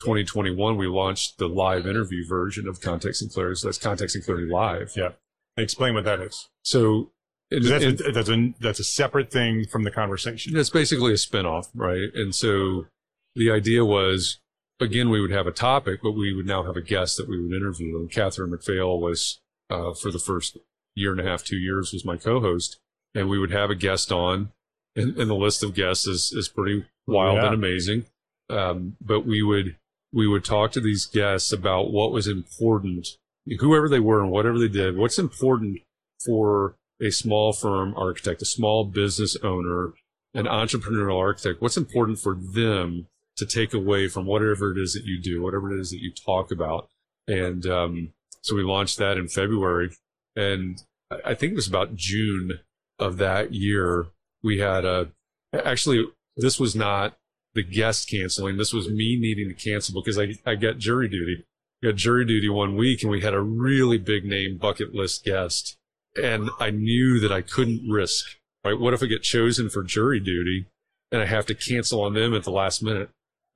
[0.00, 3.56] 2021, we launched the live interview version of Context and Clarity.
[3.56, 4.92] So that's Context and Clarity Live.
[4.96, 5.10] Yeah.
[5.56, 6.48] Explain what that is.
[6.62, 7.12] So
[7.50, 10.56] that's, a, that's a that's a separate thing from the conversation.
[10.56, 12.10] It's basically a spinoff, right?
[12.14, 12.86] And so
[13.34, 14.38] the idea was,
[14.80, 17.40] again, we would have a topic, but we would now have a guest that we
[17.40, 17.96] would interview.
[17.96, 20.58] And Catherine McPhail was uh, for the first
[20.94, 22.78] year and a half, two years, was my co-host,
[23.14, 24.50] and we would have a guest on,
[24.94, 27.46] and, and the list of guests is is pretty wild yeah.
[27.46, 28.06] and amazing.
[28.48, 29.76] Um, but we would
[30.16, 33.06] we would talk to these guests about what was important,
[33.60, 35.78] whoever they were and whatever they did, what's important
[36.24, 39.92] for a small firm architect, a small business owner,
[40.32, 45.04] an entrepreneurial architect, what's important for them to take away from whatever it is that
[45.04, 46.88] you do, whatever it is that you talk about.
[47.28, 49.90] And um, so we launched that in February.
[50.34, 50.82] And
[51.26, 52.60] I think it was about June
[52.98, 54.06] of that year.
[54.42, 55.10] We had a,
[55.52, 56.06] actually,
[56.38, 57.18] this was not
[57.56, 58.58] the guest canceling.
[58.58, 61.44] This was me needing to cancel because I, I got jury duty.
[61.82, 65.24] I got jury duty one week and we had a really big name bucket list
[65.24, 65.76] guest
[66.22, 68.26] and I knew that I couldn't risk,
[68.64, 68.78] right?
[68.78, 70.66] What if I get chosen for jury duty
[71.10, 73.08] and I have to cancel on them at the last minute?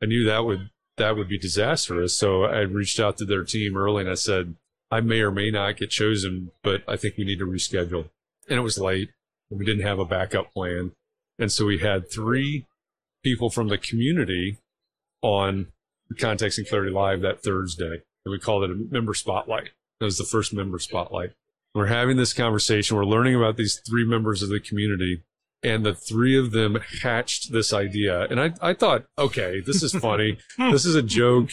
[0.03, 2.19] I knew that would, that would be disastrous.
[2.19, 4.57] So I reached out to their team early and I said,
[4.91, 8.09] I may or may not get chosen, but I think we need to reschedule.
[8.49, 9.11] And it was late.
[9.51, 10.93] We didn't have a backup plan.
[11.39, 12.67] And so we had three
[13.23, 14.59] people from the community
[15.23, 15.69] on
[16.19, 18.03] Context and Clarity Live that Thursday.
[18.25, 19.71] And we called it a member spotlight.
[20.01, 21.31] It was the first member spotlight.
[21.75, 22.97] We're having this conversation.
[22.97, 25.23] We're learning about these three members of the community
[25.63, 28.23] and the three of them hatched this idea.
[28.23, 30.39] And I, I thought, okay, this is funny.
[30.59, 31.51] this is a joke.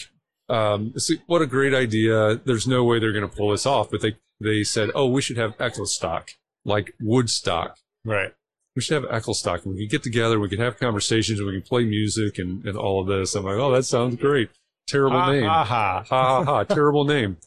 [0.48, 0.94] Um,
[1.26, 2.40] what a great idea.
[2.44, 3.90] There's no way they're going to pull this off.
[3.90, 6.30] But they, they said, oh, we should have Echo stock,
[6.64, 7.76] like Woodstock.
[8.04, 8.32] Right.
[8.78, 9.66] We should have Ecclestock.
[9.66, 10.38] We could get together.
[10.38, 11.42] We could have conversations.
[11.42, 13.34] We can play music and, and all of this.
[13.34, 14.50] I'm like, oh, that sounds great.
[14.86, 15.44] Terrible name.
[15.44, 16.64] Ha ha ha ha.
[16.68, 17.38] Terrible name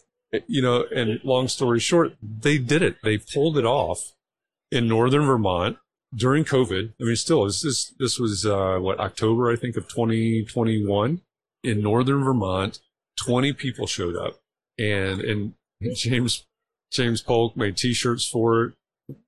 [0.48, 2.98] you know, and long story short, they did it.
[3.04, 4.14] They pulled it off
[4.72, 5.78] in northern Vermont
[6.16, 6.94] during COVID.
[7.00, 11.22] I mean, still, this this, this was uh, what October, I think, of 2021
[11.64, 12.80] in northern Vermont.
[13.26, 14.40] 20 people showed up,
[14.80, 15.54] and and
[15.96, 16.46] James
[16.92, 18.74] James Polk made T-shirts for it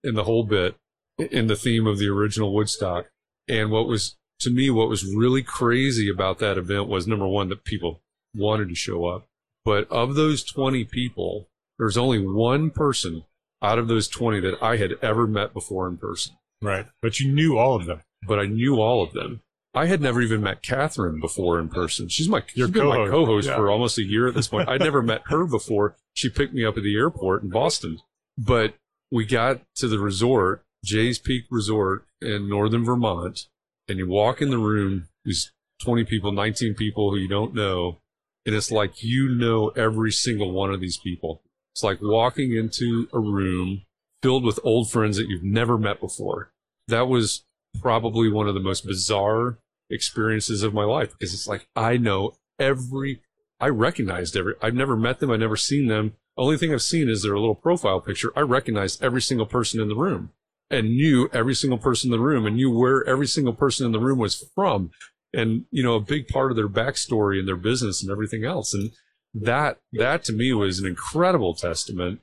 [0.04, 0.76] in the whole bit
[1.18, 3.08] in the theme of the original Woodstock.
[3.48, 7.50] And what was to me, what was really crazy about that event was number one
[7.50, 8.02] that people
[8.36, 9.28] wanted to show up
[9.66, 11.48] but of those 20 people,
[11.78, 13.24] there's only one person
[13.62, 16.36] out of those 20 that I had ever met before in person.
[16.62, 16.86] Right.
[17.02, 18.02] But you knew all of them.
[18.28, 19.42] But I knew all of them.
[19.74, 22.08] I had never even met Catherine before in person.
[22.08, 23.56] She's my, Your she's been my co-host yeah.
[23.56, 24.70] for almost a year at this point.
[24.70, 25.96] I'd never met her before.
[26.14, 28.00] She picked me up at the airport in Boston.
[28.38, 28.76] But
[29.12, 33.48] we got to the resort, Jay's Peak Resort in northern Vermont,
[33.88, 35.52] and you walk in the room, these
[35.84, 38.00] 20 people, 19 people who you don't know,
[38.46, 41.42] and it's like you know every single one of these people.
[41.74, 43.84] It's like walking into a room
[44.22, 46.52] filled with old friends that you've never met before.
[46.88, 47.46] That was
[47.82, 52.34] probably one of the most bizarre experiences of my life because it's like I know
[52.60, 53.22] every,
[53.60, 56.14] I recognized every, I've never met them, I've never seen them.
[56.36, 58.34] Only thing I've seen is their little profile picture.
[58.36, 60.32] I recognized every single person in the room
[60.70, 63.92] and knew every single person in the room and knew where every single person in
[63.92, 64.92] the room was from
[65.34, 68.74] and you know a big part of their backstory and their business and everything else.
[68.74, 68.92] And
[69.34, 72.22] that that to me was an incredible testament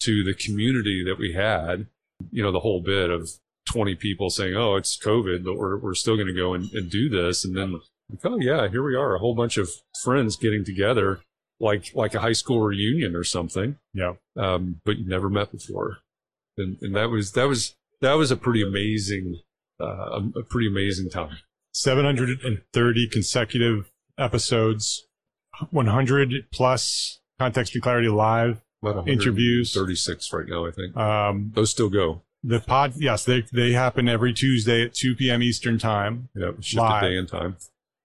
[0.00, 1.86] to the community that we had
[2.30, 3.28] you know the whole bit of
[3.66, 6.90] 20 people saying oh it's covid but we're, we're still going to go and, and
[6.90, 7.44] do this.
[7.44, 9.70] And then like, oh yeah here we are a whole bunch of
[10.02, 11.20] friends getting together
[11.60, 13.76] like like a high school reunion or something.
[13.92, 14.14] Yeah.
[14.36, 15.98] Um, but you never met before
[16.56, 19.40] and, and that was that was that was a pretty amazing
[19.80, 21.36] uh, a, pretty amazing time
[21.72, 25.06] 730 consecutive episodes,
[25.70, 28.62] 100 plus context and clarity live
[29.06, 29.74] interviews.
[29.74, 30.96] 36 right now, I think.
[30.96, 32.22] Um, Those still go.
[32.42, 35.42] The pod, yes, they, they happen every Tuesday at 2 p.m.
[35.42, 36.28] Eastern time.
[36.34, 36.56] Yep.
[36.60, 37.56] Shifted day and time.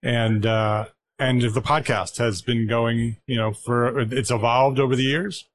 [0.02, 0.86] And, uh,
[1.20, 5.48] and the podcast has been going, you know, for, it's evolved over the years.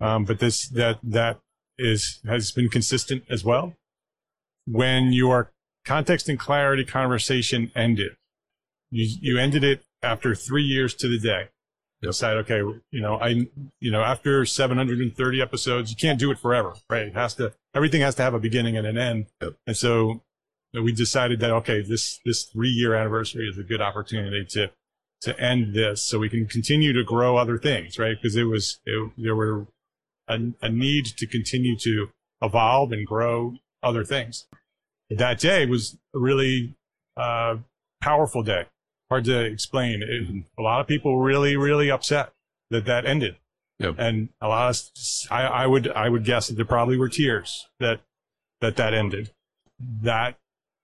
[0.00, 1.40] Um, but this, that, that
[1.80, 3.74] is, has been consistent as well.
[4.66, 5.50] When your
[5.84, 8.12] context and clarity conversation ended,
[8.90, 11.48] You, you ended it after three years to the day.
[12.02, 12.10] You Yep.
[12.10, 13.46] decide, okay, you know, I,
[13.78, 17.06] you know, after 730 episodes, you can't do it forever, right?
[17.08, 19.26] It has to, everything has to have a beginning and an end.
[19.42, 19.54] Yep.
[19.66, 20.22] And so
[20.72, 24.70] we decided that, okay, this, this three year anniversary is a good opportunity to,
[25.22, 28.16] to end this so we can continue to grow other things, right?
[28.16, 29.66] Because it was, it, there were
[30.30, 32.08] a, a need to continue to
[32.40, 34.46] evolve and grow other things.
[35.10, 36.74] That day was a really,
[37.16, 37.56] uh,
[38.00, 38.66] powerful day.
[39.10, 40.02] Hard to explain.
[40.02, 42.32] It, a lot of people really, really upset
[42.70, 43.36] that that ended.
[43.78, 43.96] Yep.
[43.98, 44.80] And a lot of,
[45.30, 48.00] I, I would, I would guess that there probably were tears that,
[48.60, 49.32] that that ended.
[50.02, 50.36] That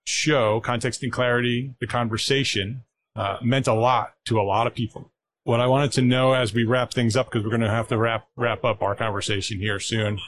[0.05, 2.83] show, context and clarity, the conversation,
[3.15, 5.11] uh, meant a lot to a lot of people.
[5.47, 7.87] What I wanted to know as we wrap things up, because we're going to have
[7.87, 10.19] to wrap, wrap up our conversation here soon.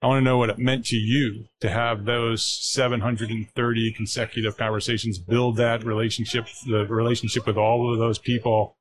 [0.00, 5.18] I want to know what it meant to you to have those 730 consecutive conversations,
[5.18, 8.76] build that relationship, the relationship with all of those people.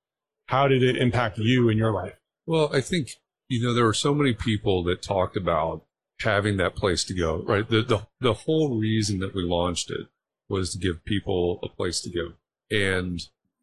[0.45, 2.19] How did it impact you in your life?
[2.45, 3.13] Well, I think,
[3.47, 5.85] you know, there were so many people that talked about
[6.19, 7.67] having that place to go, right?
[7.67, 10.05] The, the, the whole reason that we launched it
[10.47, 12.33] was to give people a place to go.
[12.69, 13.19] And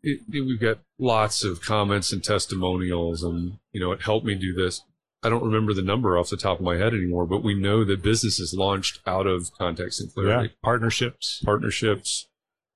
[0.07, 4.35] it, it- we've got lots of comments and testimonials and, you know, it helped me
[4.35, 4.83] do this.
[5.23, 7.85] I don't remember the number off the top of my head anymore, but we know
[7.85, 11.43] that businesses launched out of context and clarity Partnerships.
[11.45, 12.29] partnerships.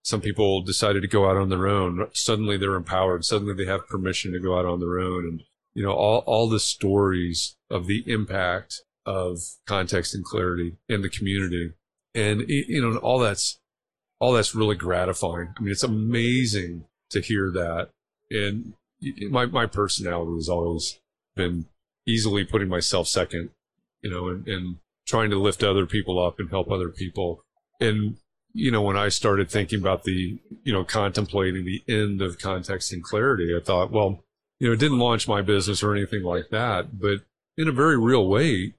[0.02, 2.08] Some people decided to go out on their own.
[2.12, 3.24] Suddenly they're empowered.
[3.24, 5.24] Suddenly they have permission to go out on their own.
[5.26, 5.42] And,
[5.74, 11.10] you know, all, all the stories of the impact of context and clarity in the
[11.10, 11.72] community.
[12.14, 13.60] And, you know, all that's,
[14.18, 15.54] all that's really gratifying.
[15.56, 17.90] I mean, it's amazing to hear that.
[18.30, 18.74] And
[19.30, 20.98] my, my personality has always
[21.36, 21.66] been
[22.06, 23.50] easily putting myself second,
[24.02, 27.44] you know, and, and trying to lift other people up and help other people.
[27.80, 28.16] And
[28.52, 32.92] you know, when I started thinking about the, you know, contemplating the end of context
[32.92, 34.24] and clarity, I thought, well,
[34.58, 37.20] you know, it didn't launch my business or anything like that, but
[37.56, 38.74] in a very real way,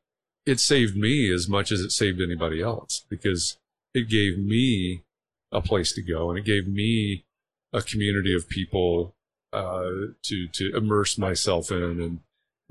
[0.46, 3.58] it saved me as much as it saved anybody else because
[3.94, 5.04] it gave me
[5.52, 7.26] a place to go and it gave me
[7.74, 9.16] a community of people,
[9.54, 9.90] uh,
[10.24, 11.84] to, to immerse myself in.
[11.84, 12.20] And,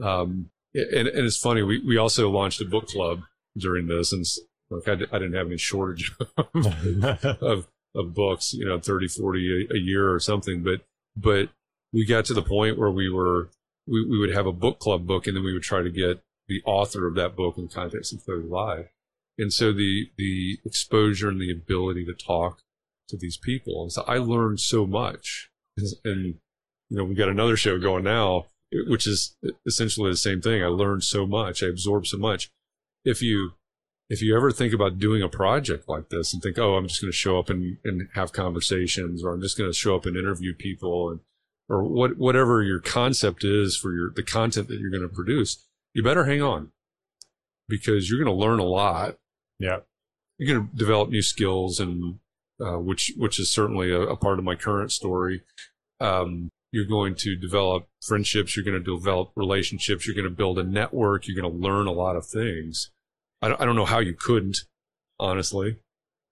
[0.06, 3.22] um, and, and it's funny, we, we also launched a book club
[3.56, 4.24] during this and
[4.70, 6.12] like I, I didn't have any shortage
[7.40, 10.62] of, of books, you know, 30, 40 a, a year or something.
[10.62, 10.82] But,
[11.16, 11.50] but
[11.92, 13.50] we got to the point where we were,
[13.86, 16.22] we, we would have a book club book and then we would try to get
[16.48, 18.88] the author of that book in context and clarity live.
[19.38, 22.60] And so the, the exposure and the ability to talk
[23.10, 23.82] to these people.
[23.82, 25.50] And so I learned so much
[26.04, 26.34] and,
[26.88, 30.62] you know, we've got another show going now, which is essentially the same thing.
[30.62, 31.62] I learned so much.
[31.62, 32.50] I absorbed so much.
[33.04, 33.52] If you,
[34.08, 37.00] if you ever think about doing a project like this and think, oh, I'm just
[37.00, 40.04] going to show up and, and have conversations, or I'm just going to show up
[40.04, 41.20] and interview people, and
[41.68, 45.64] or what whatever your concept is for your the content that you're going to produce,
[45.94, 46.72] you better hang on
[47.68, 49.16] because you're going to learn a lot.
[49.60, 49.78] Yeah.
[50.36, 52.18] You're going to develop new skills, and
[52.60, 55.42] uh, which which is certainly a, a part of my current story.
[56.00, 58.56] Um, you're going to develop friendships.
[58.56, 60.06] You're going to develop relationships.
[60.06, 61.26] You're going to build a network.
[61.26, 62.90] You're going to learn a lot of things.
[63.42, 64.58] I don't, I don't know how you couldn't,
[65.18, 65.78] honestly.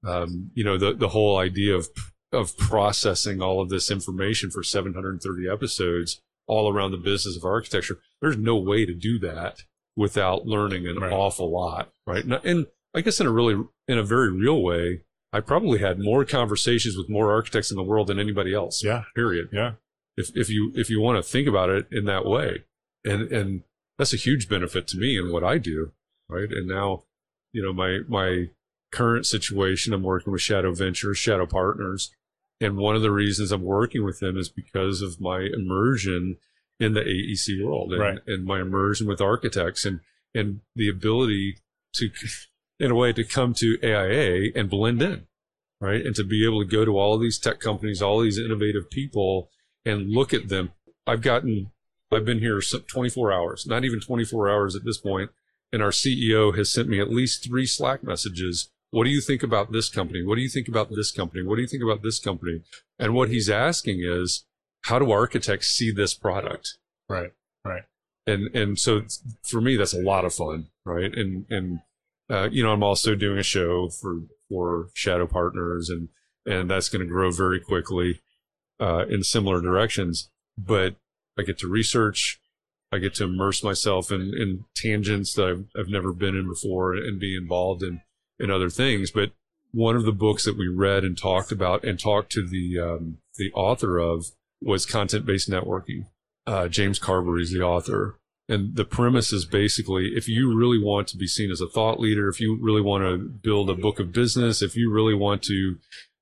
[0.07, 1.88] Um, you know, the, the whole idea of,
[2.33, 7.99] of processing all of this information for 730 episodes all around the business of architecture.
[8.23, 9.62] There's no way to do that
[9.97, 11.12] without learning an Right.
[11.12, 12.23] awful lot, right?
[12.25, 15.01] And, and I guess in a really, in a very real way,
[15.33, 18.83] I probably had more conversations with more architects in the world than anybody else.
[18.83, 19.05] Yeah.
[19.14, 19.73] Period Yeah.
[20.17, 22.64] if if you if you want to think about it in that way
[23.05, 23.62] and and
[23.99, 25.93] that's a huge benefit to me and what I do
[26.29, 27.05] right and now
[27.53, 28.49] you know my my
[28.91, 32.11] current situation I'm working with Shadow Ventures Shadow Partners
[32.61, 36.38] and one of the reasons I'm working with them is because of my immersion
[36.81, 38.19] in the AEC world and, Right.
[38.27, 40.01] and my immersion with architects and
[40.35, 41.59] and the ability
[41.95, 42.11] to
[42.79, 45.27] in a way to come to AIA and blend in
[45.81, 48.38] right and to be able to go to all of these tech companies all these
[48.38, 49.51] innovative people
[49.85, 50.73] and look at them.
[51.07, 51.71] I've gotten,
[52.12, 55.31] I've been here some- 24 hours, not even 24 hours at this point,
[55.73, 58.71] and our CEO has sent me at least three Slack messages.
[58.90, 60.23] What do you think about this company?
[60.23, 61.42] What do you think about this company?
[61.42, 62.63] What do you think about this company?
[62.98, 64.44] And what he's asking is,
[64.83, 66.77] how do architects see this product?
[67.09, 67.33] Right.
[67.65, 67.85] Right.
[68.27, 69.02] and and so
[69.42, 71.81] for me that's a lot of fun right and and
[72.31, 76.08] uh, you know i'm also doing a show for for shadow partners and
[76.46, 78.20] and that's going to grow very quickly
[78.81, 80.96] uh, in similar directions but
[81.38, 82.40] i get to research
[82.92, 86.94] i get to immerse myself in in tangents that i've, I've never been in before
[86.94, 88.00] and be involved in
[88.38, 89.33] in other things but
[89.72, 93.18] one of the books that we read and talked about and talked to the um,
[93.37, 94.26] the author of
[94.60, 96.06] was content based networking.
[96.46, 98.18] Uh, James Carbary is the author.
[98.49, 102.01] And the premise is basically if you really want to be seen as a thought
[102.01, 105.42] leader, if you really want to build a book of business, if you really want
[105.44, 105.77] to,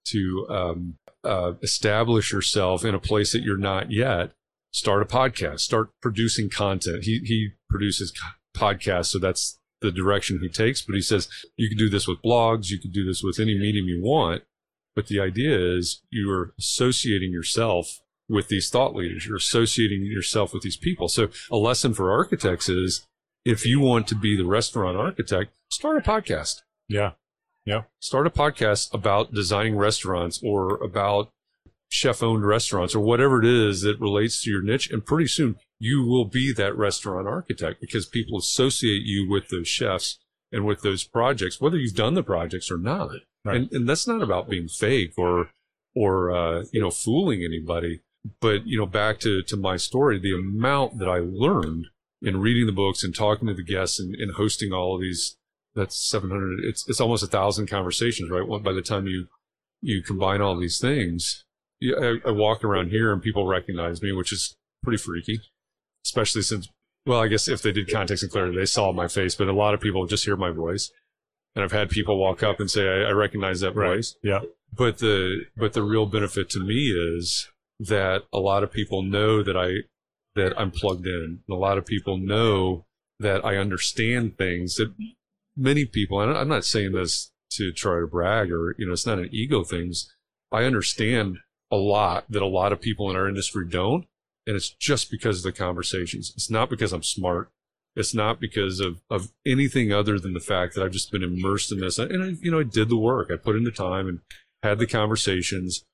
[0.06, 4.32] to, um, uh, establish yourself in a place that you're not yet,
[4.72, 7.04] start a podcast, start producing content.
[7.04, 8.12] He, he produces
[8.56, 9.06] podcasts.
[9.06, 10.82] So that's the direction he takes.
[10.82, 12.70] But he says you can do this with blogs.
[12.70, 14.42] You can do this with any medium you want.
[14.94, 19.26] But the idea is you are associating yourself with these thought leaders.
[19.26, 21.08] You're associating yourself with these people.
[21.08, 23.06] So a lesson for architects is
[23.44, 26.62] if you want to be the restaurant architect, start a podcast.
[26.88, 27.12] Yeah.
[27.64, 27.82] Yeah.
[28.00, 31.30] Start a podcast about designing restaurants or about
[31.88, 34.90] chef owned restaurants or whatever it is that relates to your niche.
[34.90, 39.68] And pretty soon you will be that restaurant architect because people associate you with those
[39.68, 40.18] chefs
[40.52, 43.10] and with those projects, whether you've done the projects or not.
[43.44, 43.56] Right.
[43.56, 45.50] And, and that's not about being fake or,
[45.94, 48.00] or, uh, you know, fooling anybody.
[48.40, 51.86] But, you know, back to, to my story, the amount that I learned
[52.22, 55.36] in reading the books and talking to the guests and, and hosting all of these,
[55.74, 58.62] that's 700, it's, it's almost a thousand conversations, right?
[58.62, 59.26] By the time you,
[59.82, 61.44] you combine all these things,
[61.82, 65.40] I, I walk around here and people recognize me, which is pretty freaky,
[66.04, 66.68] especially since,
[67.04, 69.52] well, I guess if they did context and clarity, they saw my face, but a
[69.52, 70.90] lot of people just hear my voice.
[71.54, 73.96] And I've had people walk up and say, I, I recognize that right.
[73.96, 74.16] voice.
[74.22, 74.40] Yeah.
[74.72, 77.48] But the, but the real benefit to me is
[77.78, 79.84] that a lot of people know that I,
[80.34, 81.40] that I'm plugged in.
[81.46, 82.86] And a lot of people know
[83.18, 84.92] that I understand things that
[85.56, 89.06] many people, and I'm not saying this to try to brag or, you know, it's
[89.06, 90.12] not an ego things.
[90.52, 91.38] I understand
[91.70, 94.06] a lot that a lot of people in our industry don't.
[94.46, 96.32] And it's just because of the conversations.
[96.36, 97.50] It's not because I'm smart.
[97.96, 101.72] It's not because of, of anything other than the fact that I've just been immersed
[101.72, 101.98] in this.
[101.98, 103.30] And you know, I did the work.
[103.32, 104.20] I put in the time and
[104.62, 105.84] had the conversations,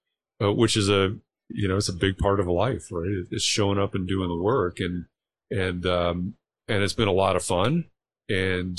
[0.42, 1.16] uh, which is a,
[1.54, 3.24] you know, it's a big part of life, right?
[3.30, 5.06] It's showing up and doing the work and,
[5.50, 6.34] and, um,
[6.68, 7.86] and it's been a lot of fun
[8.28, 8.78] and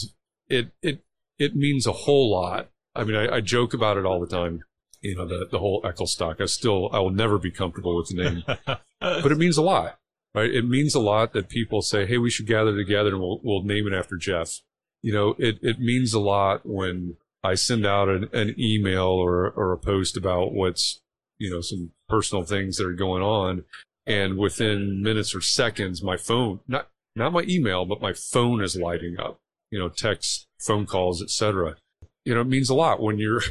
[0.49, 1.03] it, it,
[1.37, 2.69] it means a whole lot.
[2.95, 4.63] I mean, I, I joke about it all the time
[5.03, 6.41] you know, the, the whole Ecclestock.
[6.41, 8.43] I still, I will never be comfortable with the name,
[8.99, 9.99] but it means a lot,
[10.33, 10.49] right?
[10.49, 13.63] It means a lot that people say, Hey, we should gather together and we'll, we'll
[13.63, 14.61] name it after Jeff.
[15.01, 19.51] You know, it, it means a lot when I send out an, an email or,
[19.51, 21.01] or a post about what's,
[21.43, 23.65] you know, some personal things that are going on.
[24.07, 26.87] And within minutes or seconds, my phone, not,
[27.17, 31.75] not my email, but my phone is lighting up, you know, text, phone calls, etc.
[32.23, 33.41] You know, it means a lot when you're,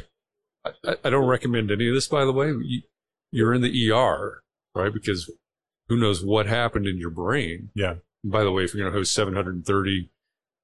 [0.65, 2.51] I, I, don't recommend any of this, by the way.
[3.31, 4.41] You, are in the ER,
[4.73, 4.93] right?
[4.93, 5.31] Because
[5.87, 7.69] who knows what happened in your brain.
[7.75, 7.95] Yeah.
[8.23, 10.09] And by the way, if you're going to host 730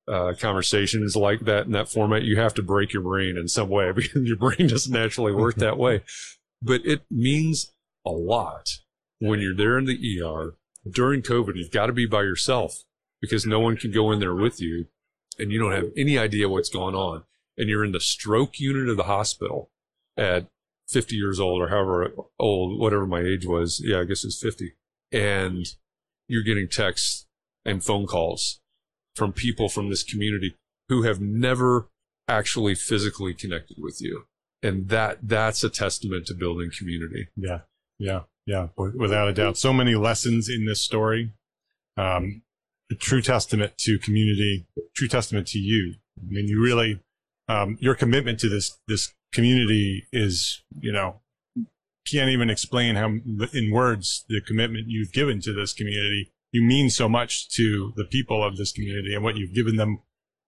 [0.08, 3.70] uh, conversations like that in that format, you have to break your brain in some
[3.70, 6.02] way because your brain doesn't naturally work that way.
[6.62, 7.72] But it means
[8.05, 8.70] a lot
[9.20, 10.55] when you're there in the ER
[10.89, 11.55] during COVID.
[11.55, 12.84] You've got to be by yourself
[13.22, 14.88] because no one can go in there with you
[15.38, 17.24] and you don't have any idea what's going on.
[17.57, 19.70] And you're in the stroke unit of the hospital
[20.16, 20.47] at
[20.88, 23.82] 50 years old or however old, whatever my age was.
[23.84, 24.74] Yeah, I guess it's 50.
[25.12, 25.66] And
[26.28, 27.26] you're getting texts
[27.66, 28.62] and phone calls
[29.16, 30.55] from people from this community
[30.88, 31.89] who have never
[32.28, 34.26] actually physically connected with you.
[34.62, 37.28] And that, that's a testament to building community.
[37.36, 37.60] Yeah.
[37.97, 38.22] Yeah.
[38.45, 38.68] Yeah.
[38.76, 39.57] Without a doubt.
[39.57, 41.32] So many lessons in this story.
[41.97, 42.41] Um,
[42.91, 45.95] a true testament to community, true testament to you.
[46.20, 46.99] I mean, you really,
[47.47, 51.22] um, your commitment to this, this community is, you know,
[52.10, 53.18] can't even explain how
[53.53, 56.32] in words the commitment you've given to this community.
[56.51, 59.99] You mean so much to the people of this community and what you've given them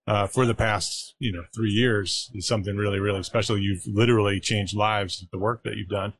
[0.06, 3.56] uh, for the past, you know, three years is something really, really special.
[3.56, 6.14] You've literally changed lives with the work that you've done.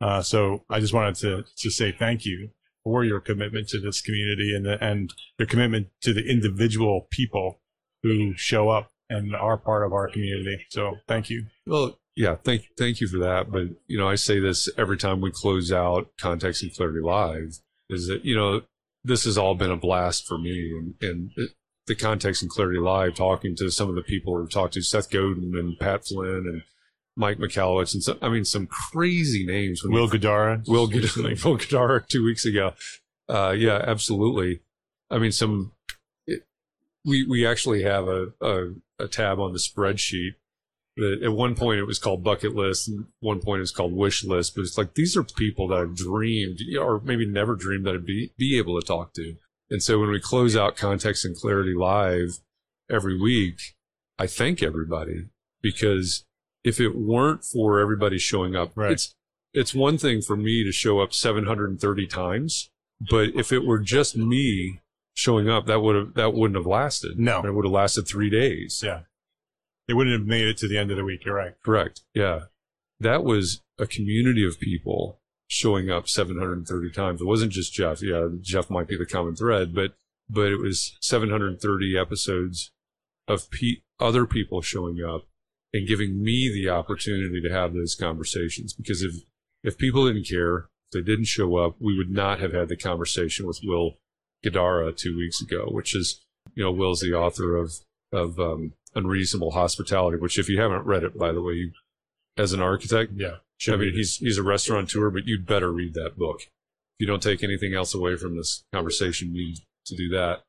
[0.00, 2.50] Uh, so I just wanted to, to say thank you
[2.84, 7.60] for your commitment to this community and the, and your commitment to the individual people
[8.02, 10.64] who show up and are part of our community.
[10.70, 11.46] So thank you.
[11.66, 13.50] Well, yeah, thank thank you for that.
[13.50, 17.58] But you know, I say this every time we close out Context and Clarity Live
[17.90, 18.62] is that you know
[19.04, 21.30] this has all been a blast for me, and and
[21.88, 25.10] the Context and Clarity Live, talking to some of the people we've talked to, Seth
[25.10, 26.62] Godin and Pat Flynn and
[27.16, 29.82] Mike Michalowicz, and so, I mean some crazy names.
[29.82, 30.66] Will Guidara?
[30.68, 31.44] Will Guidara.
[31.44, 32.74] Will Guidara two weeks ago.
[33.28, 34.60] Uh, yeah, absolutely.
[35.10, 35.72] I mean, some
[37.04, 40.34] we we actually have a, a, a tab on the spreadsheet
[40.96, 43.92] that at one point it was called bucket list and one point it was called
[43.92, 47.86] wish list but it's like these are people that i've dreamed or maybe never dreamed
[47.86, 49.36] that i'd be be able to talk to
[49.70, 52.38] and so when we close out context and clarity live
[52.90, 53.74] every week
[54.18, 55.26] i thank everybody
[55.62, 56.24] because
[56.64, 58.92] if it weren't for everybody showing up right.
[58.92, 59.14] it's
[59.52, 62.70] it's one thing for me to show up 730 times,
[63.10, 64.80] but if it were just me
[65.14, 67.18] showing up, that would have that wouldn't have lasted.
[67.18, 67.42] No.
[67.44, 68.82] it would have lasted three days.
[68.84, 69.00] Yeah.
[69.86, 71.24] They wouldn't have made it to the end of the week.
[71.24, 71.54] You're right.
[71.64, 72.02] Correct.
[72.14, 72.40] Yeah,
[73.00, 75.17] that was a community of people
[75.48, 77.20] showing up 730 times.
[77.20, 78.02] It wasn't just Jeff.
[78.02, 79.94] Yeah, Jeff might be the common thread, but
[80.30, 82.70] but it was 730 episodes
[83.26, 85.26] of pe- other people showing up
[85.72, 88.72] and giving me the opportunity to have those conversations.
[88.72, 89.14] Because if
[89.64, 92.76] if people didn't care, if they didn't show up, we would not have had the
[92.76, 93.96] conversation with Will
[94.44, 96.22] Guidara two weeks ago, which is
[96.54, 97.72] you know Will's the author of
[98.12, 101.72] of um, Unreasonable Hospitality, which if you haven't read it, by the way, you,
[102.36, 103.36] as an architect, Yeah.
[103.66, 106.42] I mean, he's he's a restaurateur, but you'd better read that book.
[106.42, 106.48] If
[107.00, 110.42] you don't take anything else away from this conversation, you need to do that.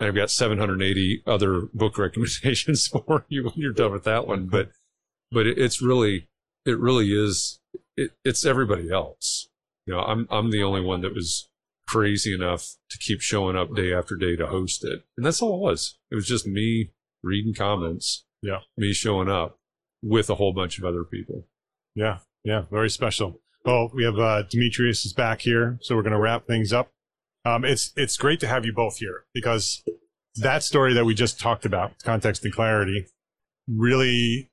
[0.00, 4.46] And I've got 780 other book recommendations for you when you're done with that one.
[4.46, 4.70] But
[5.30, 6.28] but it, it's really
[6.64, 7.60] it really is
[7.96, 9.48] it, it's everybody else.
[9.86, 11.48] You know, I'm I'm the only one that was
[11.86, 15.56] crazy enough to keep showing up day after day to host it, and that's all
[15.56, 15.98] it was.
[16.10, 16.92] It was just me
[17.22, 18.60] reading comments, Yeah.
[18.76, 19.58] me showing up
[20.02, 21.46] with a whole bunch of other people.
[21.94, 22.18] Yeah.
[22.44, 22.64] Yeah.
[22.70, 23.40] Very special.
[23.64, 26.90] Well, we have uh, Demetrius is back here, so we're going to wrap things up.
[27.46, 29.82] Um, it's it's great to have you both here because
[30.36, 33.06] that story that we just talked about, context and clarity,
[33.68, 34.50] really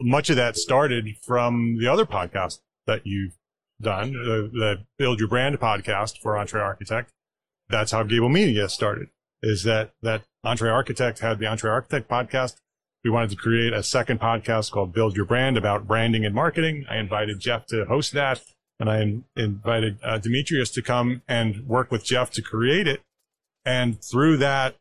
[0.00, 3.36] much of that started from the other podcast that you've
[3.80, 7.06] done, the, the Build Your Brand podcast for EntreArchitect.
[7.68, 9.08] That's how Gābl Media started.
[9.42, 12.56] Is that that EntreArchitect had the EntreArchitect podcast.
[13.04, 16.86] We wanted to create a second podcast called Build Your Brand about branding and marketing.
[16.88, 18.40] I invited Jeff to host that,
[18.80, 23.02] and I invited uh, Demetrius to come and work with Jeff to create it.
[23.62, 24.76] And through that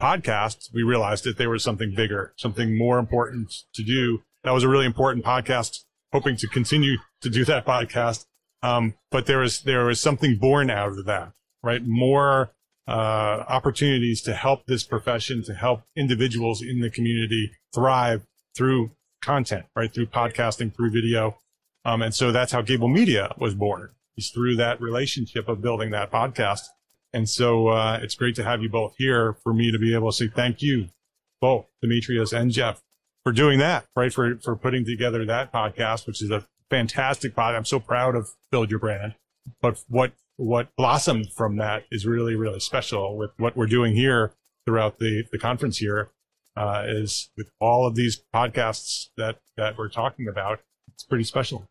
[0.00, 4.22] podcast, we realized that there was something bigger, something more important to do.
[4.44, 5.80] That was a really important podcast.
[6.12, 8.26] Hoping to continue to do that podcast,
[8.62, 11.32] um, but there was there was something born out of that,
[11.64, 11.84] right?
[11.84, 12.52] More
[12.88, 18.22] uh, opportunities to help this profession, to help individuals in the community thrive
[18.56, 19.92] through content, right?
[19.92, 21.38] Through podcasting, through video.
[21.84, 23.90] Um, and so that's how Gābl Media was born.
[24.16, 26.62] Is through that relationship of building that podcast.
[27.12, 30.10] And so, uh, it's great to have you both here for me to be able
[30.10, 30.88] to say thank you,
[31.40, 32.82] both Demetrius and Jeff
[33.26, 34.12] for doing that, right?
[34.12, 37.56] For, for putting together that podcast, which is a fantastic podcast.
[37.56, 39.16] I'm so proud of Build Your Brand,
[39.60, 44.32] but what what blossomed from that is really, really special with what we're doing here
[44.64, 46.10] throughout the, the conference here,
[46.56, 50.60] uh, is with all of these podcasts that, that we're talking about.
[50.92, 51.68] It's pretty special.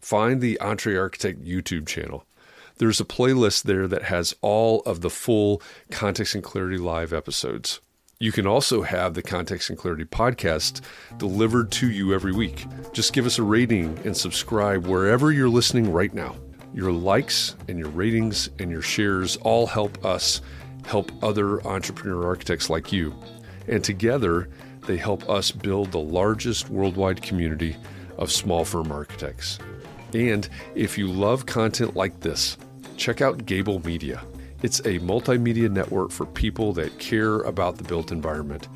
[0.05, 2.25] Find the EntreArchitect YouTube channel.
[2.77, 7.81] There's a playlist there that has all of the full Context and Clarity Live episodes.
[8.19, 10.81] You can also have the Context and Clarity podcast
[11.17, 12.67] delivered to you every week.
[12.93, 16.35] Just give us a rating and subscribe wherever you're listening right now.
[16.71, 20.39] Your likes and your ratings and your shares all help us
[20.85, 23.15] help other entrepreneur architects like you.
[23.67, 24.49] And together,
[24.85, 27.75] they help us build the largest worldwide community
[28.19, 29.57] of small firm architects.
[30.13, 32.57] And if you love content like this,
[32.97, 34.23] check out Gābl Media.
[34.61, 38.67] It's a multimedia network for people that care about the built environment,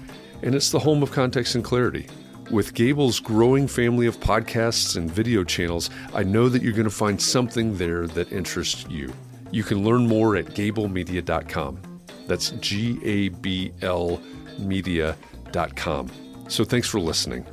[0.43, 2.07] and it's the home of context and clarity.
[2.51, 6.89] With Gābl's growing family of podcasts and video channels, I know that you're going to
[6.89, 9.13] find something there that interests you.
[9.51, 11.79] You can learn more at gablemedia.com.
[12.27, 14.21] That's G A B L
[14.59, 16.11] media.com.
[16.47, 17.45] So thanks for listening.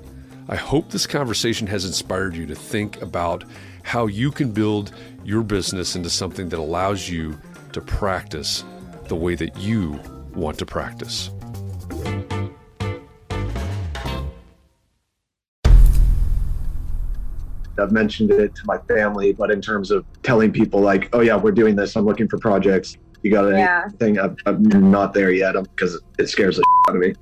[0.49, 3.43] I hope this conversation has inspired you to think about
[3.83, 4.93] how you can build
[5.25, 7.37] your business into something that allows you
[7.73, 8.63] to practice
[9.09, 9.99] the way that you
[10.35, 11.31] want to practice.
[17.79, 21.37] I've mentioned it to my family, but in terms of telling people, like, oh, yeah,
[21.37, 22.97] we're doing this, I'm looking for projects.
[23.23, 23.83] You got Yeah.
[23.87, 24.19] anything?
[24.19, 27.15] I'm, I'm not there yet because it scares the out of me.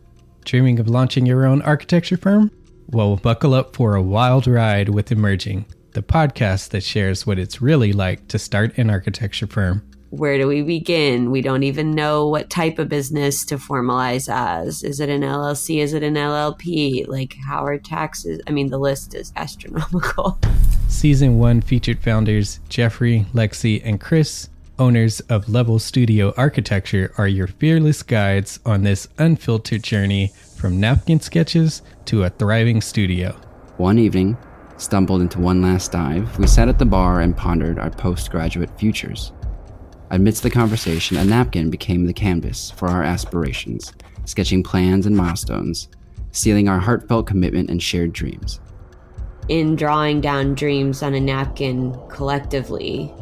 [0.45, 2.51] Dreaming of launching your own architecture firm?
[2.95, 7.61] Well, buckle up for a wild ride with Emerging, the podcast that shares what it's
[7.61, 9.83] really like to start an architecture firm.
[10.11, 11.33] Where do we begin?
[11.33, 14.85] We don't even know what type of business to formalize as.
[14.85, 15.83] Is it an LLC?
[15.83, 17.09] Is it an LLP?
[17.09, 18.41] Like, how are taxes?
[18.47, 20.39] I mean, the list is astronomical.
[20.89, 27.49] Season 1 featured founders Jeffrey, Lexi, and Chris, owners of Level Studio Architecture, are your
[27.49, 30.33] fearless guides on this unfiltered journey
[30.65, 33.33] from napkin sketches to a thriving studio.
[33.77, 34.35] One evening,
[34.79, 39.33] stumbled into one last dive, we sat at the bar and pondered our postgraduate futures.
[40.11, 43.93] Amidst the conversation, a napkin became the canvas for our aspirations,
[44.25, 45.89] sketching plans and milestones,
[46.33, 48.59] sealing our heartfelt commitment and shared dreams.
[49.51, 53.13] In drawing down dreams on a napkin collectively,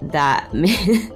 [0.00, 0.48] that